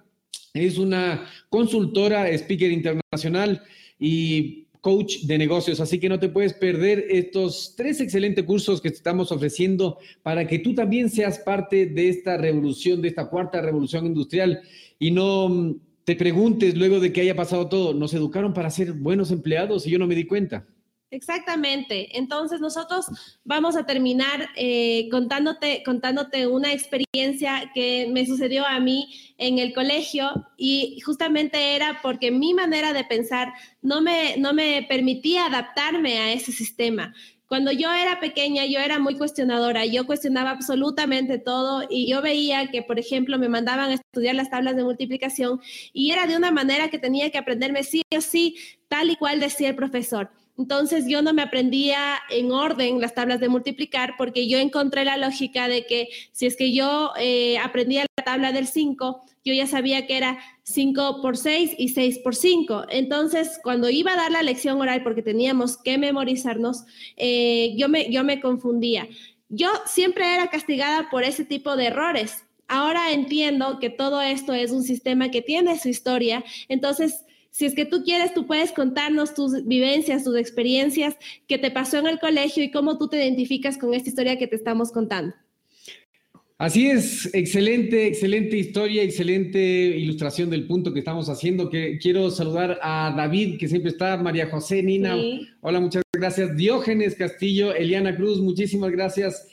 Es 0.53 0.77
una 0.77 1.27
consultora, 1.49 2.29
speaker 2.29 2.71
internacional 2.71 3.61
y 3.99 4.67
coach 4.81 5.19
de 5.21 5.37
negocios. 5.37 5.79
Así 5.79 5.99
que 5.99 6.09
no 6.09 6.19
te 6.19 6.29
puedes 6.29 6.53
perder 6.53 7.05
estos 7.09 7.75
tres 7.77 8.01
excelentes 8.01 8.43
cursos 8.43 8.81
que 8.81 8.89
te 8.89 8.95
estamos 8.95 9.31
ofreciendo 9.31 9.99
para 10.23 10.47
que 10.47 10.59
tú 10.59 10.73
también 10.73 11.09
seas 11.09 11.39
parte 11.39 11.85
de 11.85 12.09
esta 12.09 12.37
revolución, 12.37 13.01
de 13.01 13.07
esta 13.07 13.29
cuarta 13.29 13.61
revolución 13.61 14.07
industrial 14.07 14.61
y 14.99 15.11
no 15.11 15.49
mm, 15.49 15.75
te 16.03 16.15
preguntes 16.15 16.75
luego 16.75 16.99
de 16.99 17.13
que 17.13 17.21
haya 17.21 17.35
pasado 17.35 17.69
todo, 17.69 17.93
nos 17.93 18.13
educaron 18.13 18.53
para 18.53 18.71
ser 18.71 18.93
buenos 18.93 19.31
empleados 19.31 19.85
y 19.85 19.91
yo 19.91 19.99
no 19.99 20.07
me 20.07 20.15
di 20.15 20.25
cuenta. 20.25 20.65
Exactamente. 21.11 22.17
Entonces 22.17 22.61
nosotros 22.61 23.05
vamos 23.43 23.75
a 23.75 23.85
terminar 23.85 24.47
eh, 24.55 25.09
contándote, 25.11 25.83
contándote 25.83 26.47
una 26.47 26.71
experiencia 26.71 27.69
que 27.73 28.07
me 28.09 28.25
sucedió 28.25 28.65
a 28.65 28.79
mí 28.79 29.13
en 29.37 29.59
el 29.59 29.73
colegio 29.73 30.47
y 30.55 31.01
justamente 31.01 31.75
era 31.75 31.99
porque 32.01 32.31
mi 32.31 32.53
manera 32.53 32.93
de 32.93 33.03
pensar 33.03 33.53
no 33.81 33.99
me, 34.01 34.37
no 34.37 34.53
me 34.53 34.85
permitía 34.87 35.47
adaptarme 35.47 36.17
a 36.19 36.31
ese 36.31 36.53
sistema. 36.53 37.13
Cuando 37.45 37.73
yo 37.73 37.91
era 37.91 38.21
pequeña, 38.21 38.65
yo 38.65 38.79
era 38.79 38.97
muy 38.97 39.17
cuestionadora, 39.17 39.85
yo 39.85 40.05
cuestionaba 40.05 40.51
absolutamente 40.51 41.37
todo 41.37 41.85
y 41.89 42.09
yo 42.09 42.21
veía 42.21 42.67
que, 42.71 42.83
por 42.83 42.97
ejemplo, 42.97 43.37
me 43.37 43.49
mandaban 43.49 43.89
a 43.89 43.95
estudiar 43.95 44.35
las 44.35 44.49
tablas 44.49 44.77
de 44.77 44.85
multiplicación 44.85 45.59
y 45.91 46.11
era 46.11 46.25
de 46.27 46.37
una 46.37 46.51
manera 46.51 46.89
que 46.89 46.99
tenía 46.99 47.29
que 47.31 47.37
aprenderme 47.37 47.83
sí 47.83 48.03
o 48.15 48.21
sí, 48.21 48.55
tal 48.87 49.09
y 49.09 49.17
cual 49.17 49.41
decía 49.41 49.67
el 49.67 49.75
profesor. 49.75 50.31
Entonces 50.57 51.05
yo 51.07 51.21
no 51.21 51.33
me 51.33 51.41
aprendía 51.41 52.19
en 52.29 52.51
orden 52.51 52.99
las 53.01 53.13
tablas 53.13 53.39
de 53.39 53.49
multiplicar 53.49 54.15
porque 54.17 54.47
yo 54.47 54.57
encontré 54.57 55.05
la 55.05 55.17
lógica 55.17 55.67
de 55.67 55.85
que 55.85 56.09
si 56.31 56.45
es 56.45 56.55
que 56.55 56.73
yo 56.73 57.11
eh, 57.19 57.57
aprendía 57.57 58.05
la 58.17 58.23
tabla 58.23 58.51
del 58.51 58.67
5, 58.67 59.23
yo 59.43 59.53
ya 59.53 59.65
sabía 59.65 60.05
que 60.05 60.17
era 60.17 60.39
5 60.63 61.21
por 61.21 61.37
6 61.37 61.75
y 61.77 61.89
6 61.89 62.19
por 62.19 62.35
5. 62.35 62.85
Entonces, 62.89 63.59
cuando 63.63 63.89
iba 63.89 64.13
a 64.13 64.17
dar 64.17 64.31
la 64.31 64.43
lección 64.43 64.79
oral, 64.79 65.03
porque 65.03 65.23
teníamos 65.23 65.77
que 65.77 65.97
memorizarnos, 65.97 66.83
eh, 67.17 67.73
yo, 67.75 67.89
me, 67.89 68.11
yo 68.11 68.23
me 68.23 68.39
confundía. 68.39 69.07
Yo 69.49 69.69
siempre 69.85 70.33
era 70.33 70.47
castigada 70.49 71.09
por 71.09 71.23
ese 71.23 71.43
tipo 71.43 71.75
de 71.75 71.87
errores. 71.87 72.45
Ahora 72.67 73.11
entiendo 73.11 73.79
que 73.79 73.89
todo 73.89 74.21
esto 74.21 74.53
es 74.53 74.71
un 74.71 74.83
sistema 74.83 75.29
que 75.29 75.41
tiene 75.41 75.77
su 75.77 75.89
historia. 75.89 76.43
Entonces, 76.69 77.25
si 77.51 77.65
es 77.65 77.75
que 77.75 77.85
tú 77.85 78.03
quieres, 78.03 78.33
tú 78.33 78.47
puedes 78.47 78.71
contarnos 78.71 79.33
tus 79.35 79.65
vivencias, 79.65 80.23
tus 80.23 80.37
experiencias, 80.37 81.15
qué 81.47 81.57
te 81.57 81.69
pasó 81.69 81.97
en 81.99 82.07
el 82.07 82.19
colegio 82.19 82.63
y 82.63 82.71
cómo 82.71 82.97
tú 82.97 83.09
te 83.09 83.17
identificas 83.17 83.77
con 83.77 83.93
esta 83.93 84.09
historia 84.09 84.39
que 84.39 84.47
te 84.47 84.55
estamos 84.55 84.91
contando. 84.91 85.35
Así 86.57 86.87
es, 86.87 87.33
excelente, 87.33 88.05
excelente 88.05 88.55
historia, 88.55 89.01
excelente 89.01 89.59
ilustración 89.59 90.51
del 90.51 90.67
punto 90.67 90.93
que 90.93 90.99
estamos 90.99 91.27
haciendo. 91.27 91.71
Que 91.71 91.97
quiero 91.97 92.29
saludar 92.29 92.79
a 92.83 93.13
David, 93.17 93.57
que 93.57 93.67
siempre 93.67 93.89
está, 93.89 94.15
María 94.17 94.47
José, 94.47 94.83
Nina. 94.83 95.17
Hola, 95.61 95.79
muchas 95.79 96.03
gracias. 96.13 96.55
Diógenes 96.55 97.15
Castillo, 97.15 97.73
Eliana 97.73 98.15
Cruz, 98.15 98.39
muchísimas 98.41 98.91
gracias. 98.91 99.47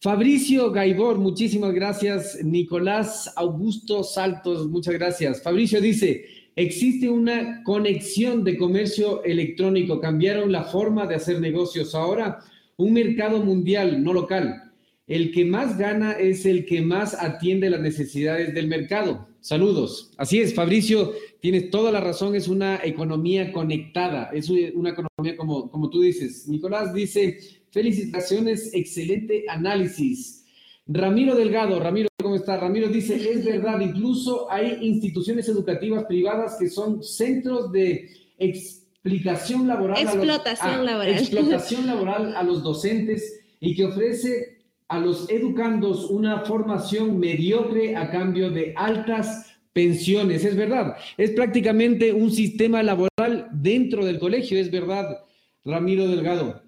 Fabricio 0.00 0.70
Gaibor, 0.70 1.18
muchísimas 1.18 1.74
gracias. 1.74 2.42
Nicolás 2.42 3.30
Augusto 3.36 4.02
Saltos, 4.02 4.66
muchas 4.68 4.94
gracias. 4.94 5.42
Fabricio 5.42 5.82
dice, 5.82 6.24
existe 6.56 7.08
una 7.08 7.62
conexión 7.62 8.44
de 8.44 8.56
comercio 8.56 9.22
electrónico, 9.24 10.00
cambiaron 10.00 10.52
la 10.52 10.64
forma 10.64 11.06
de 11.06 11.16
hacer 11.16 11.40
negocios. 11.40 11.94
Ahora, 11.94 12.40
un 12.76 12.92
mercado 12.92 13.42
mundial, 13.42 14.02
no 14.02 14.12
local. 14.12 14.72
El 15.06 15.32
que 15.32 15.44
más 15.44 15.76
gana 15.76 16.12
es 16.12 16.46
el 16.46 16.64
que 16.64 16.80
más 16.80 17.14
atiende 17.20 17.68
las 17.68 17.80
necesidades 17.80 18.54
del 18.54 18.68
mercado. 18.68 19.28
Saludos. 19.40 20.12
Así 20.16 20.40
es, 20.40 20.54
Fabricio, 20.54 21.12
tienes 21.40 21.68
toda 21.68 21.92
la 21.92 22.00
razón, 22.00 22.34
es 22.34 22.48
una 22.48 22.80
economía 22.82 23.52
conectada, 23.52 24.30
es 24.32 24.48
una 24.48 24.90
economía 24.90 25.36
como, 25.36 25.70
como 25.70 25.90
tú 25.90 26.00
dices. 26.00 26.48
Nicolás 26.48 26.94
dice, 26.94 27.38
felicitaciones, 27.70 28.72
excelente 28.72 29.44
análisis. 29.48 30.46
Ramiro 30.86 31.34
Delgado, 31.34 31.78
Ramiro, 31.78 32.08
¿cómo 32.24 32.34
está? 32.34 32.56
Ramiro 32.56 32.88
dice, 32.88 33.14
es 33.14 33.44
verdad, 33.44 33.78
incluso 33.78 34.50
hay 34.50 34.78
instituciones 34.80 35.48
educativas 35.48 36.04
privadas 36.06 36.56
que 36.58 36.68
son 36.68 37.04
centros 37.04 37.70
de 37.70 38.10
explicación 38.38 39.68
laboral. 39.68 40.02
Explotación 40.02 40.70
a 40.70 40.76
los, 40.78 40.86
laboral. 40.86 41.14
Explotación 41.14 41.86
laboral 41.86 42.36
a 42.36 42.42
los 42.42 42.64
docentes 42.64 43.40
y 43.60 43.76
que 43.76 43.84
ofrece 43.84 44.58
a 44.88 44.98
los 44.98 45.30
educandos 45.30 46.10
una 46.10 46.40
formación 46.40 47.20
mediocre 47.20 47.94
a 47.94 48.10
cambio 48.10 48.50
de 48.50 48.72
altas 48.76 49.54
pensiones. 49.72 50.44
Es 50.44 50.56
verdad, 50.56 50.96
es 51.16 51.30
prácticamente 51.30 52.12
un 52.12 52.30
sistema 52.30 52.82
laboral 52.82 53.48
dentro 53.52 54.04
del 54.04 54.18
colegio, 54.18 54.58
es 54.58 54.70
verdad, 54.70 55.18
Ramiro 55.64 56.08
Delgado. 56.08 56.62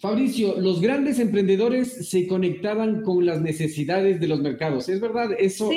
Fabricio, 0.00 0.60
los 0.60 0.80
grandes 0.80 1.18
emprendedores 1.18 2.08
se 2.08 2.26
conectaban 2.26 3.02
con 3.02 3.24
las 3.24 3.40
necesidades 3.40 4.20
de 4.20 4.28
los 4.28 4.40
mercados. 4.40 4.88
¿Es 4.88 5.00
verdad 5.00 5.30
eso? 5.38 5.70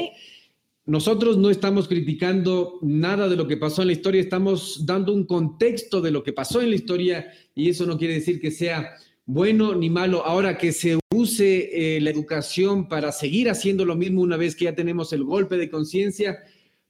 Nosotros 0.86 1.38
no 1.38 1.50
estamos 1.52 1.88
criticando 1.88 2.80
nada 2.82 3.30
de 3.30 3.36
lo 3.36 3.48
que 3.48 3.58
pasó 3.58 3.84
en 3.84 3.90
la 3.90 3.94
historia, 3.94 4.22
estamos 4.22 4.86
dando 4.86 5.14
un 5.14 5.26
contexto 5.26 6.02
de 6.02 6.10
lo 6.10 6.24
que 6.24 6.34
pasó 6.34 6.62
en 6.62 6.72
la 6.72 6.76
historia 6.76 7.32
y 7.54 7.70
eso 7.70 7.86
no 7.86 7.98
quiere 7.98 8.16
decir 8.16 8.42
que 8.42 8.50
sea 8.50 8.96
bueno 9.26 9.76
ni 9.76 9.90
malo. 9.92 10.26
Ahora 10.26 10.58
que 10.58 10.72
se 10.72 10.98
use 11.14 11.96
eh, 11.96 12.02
la 12.02 12.10
educación 12.10 12.88
para 12.88 13.12
seguir 13.12 13.50
haciendo 13.50 13.86
lo 13.86 13.96
mismo 13.96 14.22
una 14.22 14.36
vez 14.36 14.56
que 14.56 14.66
ya 14.66 14.74
tenemos 14.74 15.14
el 15.14 15.24
golpe 15.24 15.58
de 15.58 15.70
conciencia, 15.70 16.40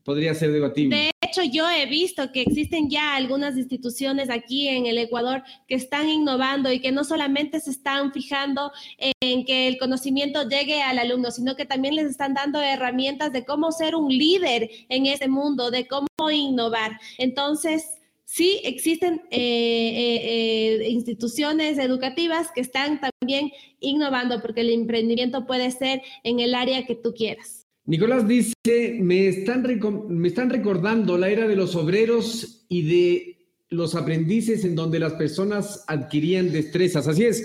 podría 0.10 0.34
ser 0.34 0.52
debatible. 0.52 0.96
De 0.96 1.12
hecho, 1.22 1.44
yo 1.44 1.70
he 1.70 1.86
visto 1.86 2.32
que 2.32 2.42
existen 2.42 2.90
ya 2.90 3.16
algunas 3.16 3.56
instituciones 3.56 4.32
aquí 4.32 4.68
en 4.68 4.88
el 4.88 4.98
Ecuador 4.98 5.44
que 5.68 5.76
están 5.76 6.10
innovando 6.10 6.72
y 6.72 6.80
que 6.80 6.92
no 6.92 7.04
solamente 7.04 7.60
se 7.60 7.70
están 7.70 8.12
fijando 8.12 8.72
en 8.98 9.46
que 9.46 9.68
el 9.68 9.78
conocimiento 9.78 10.50
llegue 10.50 10.82
al 10.82 10.98
alumno, 10.98 11.30
sino 11.30 11.56
que 11.56 11.66
también 11.66 11.94
les 11.94 12.08
están 12.08 12.34
dando 12.34 12.60
herramientas 12.60 13.32
de 13.32 13.46
cómo 13.46 13.72
ser 13.72 13.94
un 13.94 14.10
líder 14.10 14.72
en 14.90 15.06
ese 15.06 15.28
mundo, 15.28 15.70
de 15.70 15.88
cómo 15.88 16.08
innovar. 16.32 17.00
Entonces, 17.20 17.86
sí 18.26 18.62
existen 18.64 19.22
eh, 19.30 19.38
eh, 19.38 20.80
eh, 20.82 20.90
instituciones 20.90 21.78
educativas 21.78 22.50
que 22.52 22.62
están 22.62 23.00
también 23.00 23.52
innovando 23.80 24.42
porque 24.42 24.62
el 24.62 24.72
emprendimiento 24.72 25.46
puede 25.46 25.70
ser 25.70 26.02
en 26.24 26.40
el 26.40 26.56
área 26.56 26.88
que 26.88 26.96
tú 26.96 27.14
quieras. 27.14 27.69
Nicolás 27.90 28.28
dice, 28.28 29.00
me 29.02 29.28
están, 29.28 29.66
me 30.10 30.28
están 30.28 30.52
recordando 30.52 31.18
la 31.18 31.30
era 31.30 31.48
de 31.48 31.56
los 31.56 31.76
obreros 31.76 32.68
y 32.70 32.84
de 32.84 33.48
los 33.70 33.96
aprendices 33.96 34.64
en 34.64 34.76
donde 34.76 35.00
las 35.00 35.14
personas 35.14 35.86
adquirían 35.88 36.52
destrezas. 36.52 37.08
Así 37.08 37.24
es, 37.24 37.44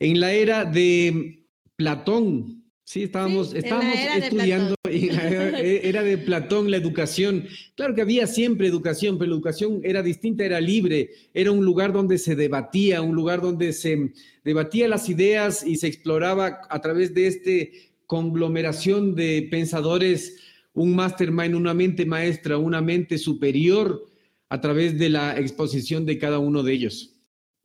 en 0.00 0.18
la 0.18 0.32
era 0.32 0.64
de 0.64 1.44
Platón, 1.76 2.64
Sí, 2.86 3.04
estábamos, 3.04 3.54
estábamos 3.54 3.94
estudiando, 4.14 4.74
era 4.84 6.02
de 6.02 6.18
Platón 6.18 6.70
la 6.70 6.76
educación. 6.76 7.46
Claro 7.76 7.94
que 7.94 8.02
había 8.02 8.26
siempre 8.26 8.66
educación, 8.66 9.16
pero 9.16 9.30
la 9.30 9.36
educación 9.36 9.80
era 9.84 10.02
distinta, 10.02 10.44
era 10.44 10.60
libre, 10.60 11.10
era 11.32 11.50
un 11.50 11.64
lugar 11.64 11.94
donde 11.94 12.18
se 12.18 12.36
debatía, 12.36 13.00
un 13.00 13.14
lugar 13.14 13.40
donde 13.40 13.72
se 13.72 14.12
debatía 14.44 14.86
las 14.86 15.08
ideas 15.08 15.66
y 15.66 15.76
se 15.76 15.86
exploraba 15.86 16.60
a 16.68 16.80
través 16.82 17.14
de 17.14 17.26
este 17.26 17.93
conglomeración 18.14 19.16
de 19.16 19.48
pensadores, 19.50 20.36
un 20.72 20.94
mastermind, 20.94 21.56
una 21.56 21.74
mente 21.74 22.06
maestra, 22.06 22.58
una 22.58 22.80
mente 22.80 23.18
superior 23.18 24.06
a 24.48 24.60
través 24.60 24.96
de 25.00 25.08
la 25.08 25.36
exposición 25.36 26.06
de 26.06 26.16
cada 26.16 26.38
uno 26.38 26.62
de 26.62 26.74
ellos. 26.74 27.10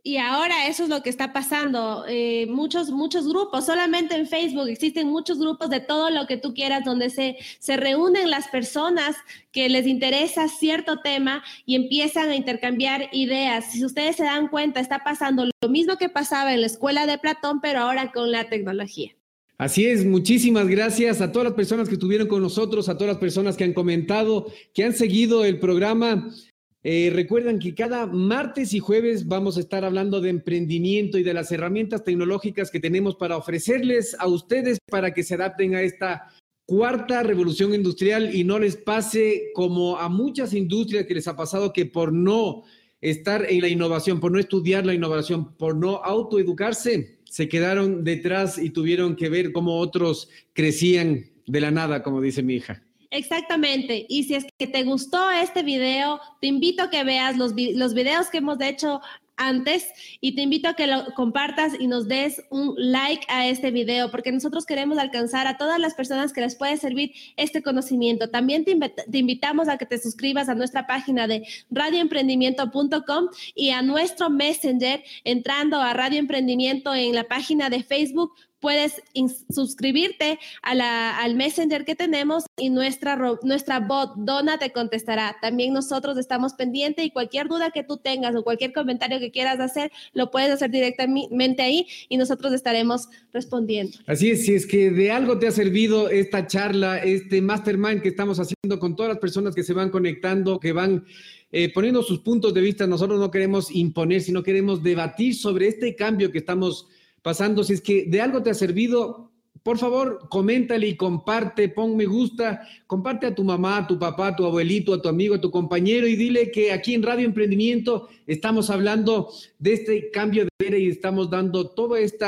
Y 0.01 0.17
ahora 0.17 0.65
eso 0.65 0.85
es 0.85 0.89
lo 0.89 1.03
que 1.03 1.11
está 1.11 1.33
pasando. 1.33 2.03
Eh, 2.07 2.47
muchos, 2.49 2.89
muchos 2.89 3.27
grupos, 3.27 3.67
solamente 3.67 4.15
en 4.15 4.25
Facebook 4.25 4.67
existen 4.69 5.07
muchos 5.07 5.37
grupos 5.37 5.69
de 5.69 5.81
todo 5.81 6.09
lo 6.09 6.25
que 6.25 6.37
tú 6.37 6.55
quieras, 6.55 6.83
donde 6.83 7.11
se, 7.11 7.37
se 7.59 7.77
reúnen 7.77 8.31
las 8.31 8.47
personas 8.47 9.17
que 9.51 9.69
les 9.69 9.85
interesa 9.85 10.47
cierto 10.47 11.01
tema 11.01 11.43
y 11.67 11.75
empiezan 11.75 12.29
a 12.29 12.35
intercambiar 12.35 13.09
ideas. 13.11 13.73
Si 13.73 13.85
ustedes 13.85 14.15
se 14.15 14.23
dan 14.23 14.47
cuenta, 14.47 14.79
está 14.79 15.03
pasando 15.03 15.45
lo 15.45 15.69
mismo 15.69 15.97
que 15.97 16.09
pasaba 16.09 16.55
en 16.55 16.61
la 16.61 16.67
escuela 16.67 17.05
de 17.05 17.19
Platón, 17.19 17.61
pero 17.61 17.81
ahora 17.81 18.11
con 18.11 18.31
la 18.31 18.49
tecnología. 18.49 19.18
Así 19.59 19.85
es, 19.85 20.05
muchísimas 20.05 20.69
gracias 20.69 21.19
a 21.19 21.33
todas 21.33 21.49
las 21.49 21.53
personas 21.53 21.89
que 21.89 21.95
estuvieron 21.95 22.29
con 22.29 22.41
nosotros, 22.41 22.87
a 22.87 22.93
todas 22.95 23.15
las 23.15 23.19
personas 23.19 23.57
que 23.57 23.65
han 23.65 23.73
comentado, 23.73 24.47
que 24.73 24.85
han 24.85 24.93
seguido 24.93 25.43
el 25.43 25.59
programa. 25.59 26.33
Eh, 26.81 27.11
recuerdan 27.13 27.59
que 27.59 27.75
cada 27.75 28.05
martes 28.05 28.73
y 28.73 28.79
jueves 28.79 29.27
vamos 29.27 29.57
a 29.57 29.59
estar 29.59 29.83
hablando 29.83 30.21
de 30.21 30.29
emprendimiento 30.29 31.17
y 31.17 31.23
de 31.23 31.33
las 31.33 31.51
herramientas 31.51 32.05
tecnológicas 32.05 32.71
que 32.71 32.79
tenemos 32.79 33.17
para 33.17 33.35
ofrecerles 33.35 34.15
a 34.17 34.27
ustedes 34.27 34.77
para 34.89 35.13
que 35.13 35.23
se 35.23 35.33
adapten 35.33 35.75
a 35.75 35.81
esta 35.81 36.29
cuarta 36.65 37.21
revolución 37.21 37.75
industrial 37.75 38.33
y 38.33 38.45
no 38.45 38.59
les 38.59 38.77
pase 38.77 39.51
como 39.53 39.97
a 39.97 40.07
muchas 40.07 40.53
industrias 40.53 41.05
que 41.05 41.15
les 41.15 41.27
ha 41.27 41.35
pasado 41.35 41.73
que 41.73 41.85
por 41.85 42.13
no 42.13 42.63
estar 43.01 43.45
en 43.49 43.59
la 43.59 43.67
innovación, 43.67 44.21
por 44.21 44.31
no 44.31 44.39
estudiar 44.39 44.85
la 44.85 44.93
innovación, 44.93 45.57
por 45.57 45.75
no 45.75 45.97
autoeducarse, 45.97 47.18
se 47.29 47.47
quedaron 47.47 48.03
detrás 48.03 48.57
y 48.57 48.71
tuvieron 48.71 49.15
que 49.15 49.29
ver 49.29 49.51
cómo 49.51 49.77
otros 49.77 50.29
crecían 50.53 51.25
de 51.45 51.61
la 51.61 51.71
nada, 51.71 52.03
como 52.03 52.21
dice 52.21 52.43
mi 52.43 52.55
hija. 52.55 52.83
Exactamente. 53.11 54.05
Y 54.07 54.23
si 54.23 54.35
es 54.35 54.45
que 54.57 54.67
te 54.67 54.83
gustó 54.83 55.31
este 55.31 55.63
video, 55.63 56.19
te 56.41 56.47
invito 56.47 56.83
a 56.83 56.89
que 56.89 57.03
veas 57.03 57.37
los, 57.37 57.53
los 57.75 57.93
videos 57.93 58.29
que 58.29 58.37
hemos 58.37 58.61
hecho 58.61 59.01
antes 59.39 59.87
y 60.21 60.35
te 60.35 60.43
invito 60.43 60.67
a 60.67 60.75
que 60.75 60.85
lo 60.85 61.05
compartas 61.15 61.73
y 61.79 61.87
nos 61.87 62.07
des 62.07 62.43
un 62.51 62.75
like 62.77 63.25
a 63.29 63.47
este 63.47 63.71
video 63.71 64.11
porque 64.11 64.31
nosotros 64.31 64.65
queremos 64.65 64.97
alcanzar 64.97 65.47
a 65.47 65.57
todas 65.57 65.79
las 65.79 65.95
personas 65.95 66.33
que 66.33 66.41
les 66.41 66.55
puede 66.55 66.77
servir 66.77 67.13
este 67.37 67.63
conocimiento. 67.63 68.29
También 68.29 68.65
te, 68.65 68.77
te 68.77 69.17
invitamos 69.17 69.69
a 69.69 69.77
que 69.77 69.85
te 69.85 69.97
suscribas 69.97 70.49
a 70.49 70.55
nuestra 70.55 70.85
página 70.85 71.25
de 71.27 71.47
radioemprendimiento.com 71.71 73.29
y 73.55 73.71
a 73.71 73.81
nuestro 73.81 74.29
Messenger 74.29 75.03
entrando 75.23 75.79
a 75.81 75.93
Radio 75.93 76.19
Emprendimiento 76.19 76.93
en 76.93 77.15
la 77.15 77.23
página 77.23 77.69
de 77.69 77.81
Facebook 77.81 78.33
puedes 78.59 79.01
suscribirte 79.49 80.39
a 80.61 80.75
la, 80.75 81.17
al 81.17 81.35
Messenger 81.35 81.85
que 81.85 81.95
tenemos 81.95 82.45
y 82.57 82.69
nuestra, 82.69 83.17
nuestra 83.43 83.79
bot 83.79 84.13
Donna 84.17 84.59
te 84.59 84.71
contestará. 84.71 85.37
También 85.41 85.73
nosotros 85.73 86.17
estamos 86.17 86.53
pendientes 86.53 87.05
y 87.05 87.11
cualquier 87.11 87.47
duda 87.47 87.71
que 87.71 87.83
tú 87.83 87.97
tengas 87.97 88.35
o 88.35 88.43
cualquier 88.43 88.73
comentario 88.73 89.19
que 89.19 89.31
quieras 89.31 89.59
hacer, 89.59 89.91
lo 90.13 90.31
puedes 90.31 90.51
hacer 90.51 90.71
directamente 90.71 91.61
ahí 91.61 91.87
y 92.09 92.17
nosotros 92.17 92.53
estaremos 92.53 93.09
respondiendo. 93.33 93.97
Así 94.07 94.31
es, 94.31 94.45
si 94.45 94.53
es 94.53 94.65
que 94.65 94.91
de 94.91 95.11
algo 95.11 95.39
te 95.39 95.47
ha 95.47 95.51
servido 95.51 96.09
esta 96.09 96.47
charla, 96.47 96.97
este 96.99 97.41
mastermind 97.41 98.01
que 98.01 98.09
estamos 98.09 98.39
haciendo 98.39 98.79
con 98.79 98.95
todas 98.95 99.09
las 99.09 99.19
personas 99.19 99.55
que 99.55 99.63
se 99.63 99.73
van 99.73 99.89
conectando, 99.89 100.59
que 100.59 100.73
van... 100.73 101.05
Eh, 101.51 101.73
poniendo 101.73 102.03
sus 102.03 102.19
puntos 102.19 102.53
de 102.53 102.61
vista, 102.61 102.85
nosotros 102.85 103.19
no 103.19 103.31
queremos 103.31 103.71
imponer, 103.71 104.21
sino 104.21 104.43
queremos 104.43 104.83
debatir 104.83 105.33
sobre 105.33 105.67
este 105.67 105.95
cambio 105.95 106.31
que 106.31 106.37
estamos 106.37 106.87
pasando. 107.21 107.63
Si 107.63 107.73
es 107.73 107.81
que 107.81 108.05
de 108.05 108.21
algo 108.21 108.43
te 108.43 108.49
ha 108.49 108.53
servido, 108.53 109.31
por 109.63 109.77
favor, 109.77 110.27
coméntale 110.29 110.87
y 110.87 110.95
comparte, 110.95 111.69
pon 111.69 111.95
me 111.97 112.05
gusta, 112.05 112.67
comparte 112.87 113.27
a 113.27 113.35
tu 113.35 113.43
mamá, 113.43 113.77
a 113.77 113.87
tu 113.87 113.99
papá, 113.99 114.27
a 114.27 114.35
tu 114.35 114.45
abuelito, 114.45 114.93
a 114.93 115.01
tu 115.01 115.09
amigo, 115.09 115.35
a 115.35 115.41
tu 115.41 115.51
compañero 115.51 116.07
y 116.07 116.15
dile 116.15 116.51
que 116.51 116.71
aquí 116.71 116.93
en 116.93 117.03
Radio 117.03 117.25
Emprendimiento 117.25 118.07
estamos 118.25 118.69
hablando 118.69 119.31
de 119.57 119.73
este 119.73 120.11
cambio 120.11 120.45
de 120.45 120.49
era 120.65 120.77
y 120.77 120.87
estamos 120.87 121.29
dando 121.29 121.69
todo 121.69 121.95
este 121.95 122.25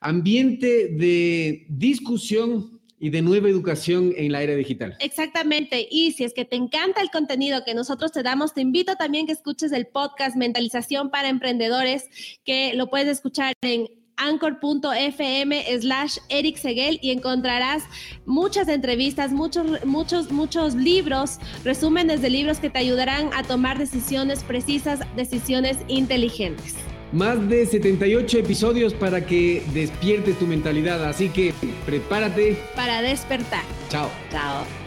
ambiente 0.00 0.88
de 0.88 1.66
discusión 1.68 2.80
y 3.02 3.08
de 3.08 3.22
nueva 3.22 3.48
educación 3.48 4.12
en 4.16 4.32
la 4.32 4.42
era 4.42 4.54
digital. 4.54 4.94
Exactamente. 5.00 5.88
Y 5.90 6.12
si 6.12 6.24
es 6.24 6.34
que 6.34 6.44
te 6.44 6.56
encanta 6.56 7.00
el 7.00 7.10
contenido 7.10 7.64
que 7.64 7.74
nosotros 7.74 8.12
te 8.12 8.22
damos, 8.22 8.52
te 8.52 8.60
invito 8.60 8.94
también 8.96 9.26
que 9.26 9.32
escuches 9.32 9.72
el 9.72 9.86
podcast 9.86 10.36
Mentalización 10.36 11.10
para 11.10 11.30
Emprendedores, 11.30 12.04
que 12.44 12.74
lo 12.74 12.90
puedes 12.90 13.08
escuchar 13.08 13.54
en 13.62 13.88
anchor.fm 14.20 15.80
slash 15.80 16.18
Eric 16.28 16.56
Seguel 16.56 16.98
y 17.02 17.10
encontrarás 17.10 17.82
muchas 18.26 18.68
entrevistas, 18.68 19.32
muchos, 19.32 19.84
muchos, 19.84 20.30
muchos 20.30 20.74
libros, 20.74 21.38
resúmenes 21.64 22.22
de 22.22 22.30
libros 22.30 22.60
que 22.60 22.70
te 22.70 22.78
ayudarán 22.78 23.30
a 23.34 23.42
tomar 23.42 23.78
decisiones 23.78 24.44
precisas, 24.44 25.00
decisiones 25.16 25.78
inteligentes. 25.88 26.76
Más 27.12 27.48
de 27.48 27.66
78 27.66 28.38
episodios 28.38 28.94
para 28.94 29.26
que 29.26 29.64
despiertes 29.74 30.38
tu 30.38 30.46
mentalidad, 30.46 31.04
así 31.04 31.28
que 31.28 31.52
prepárate 31.84 32.56
para 32.76 33.02
despertar. 33.02 33.64
Chao. 33.88 34.08
Chao. 34.30 34.79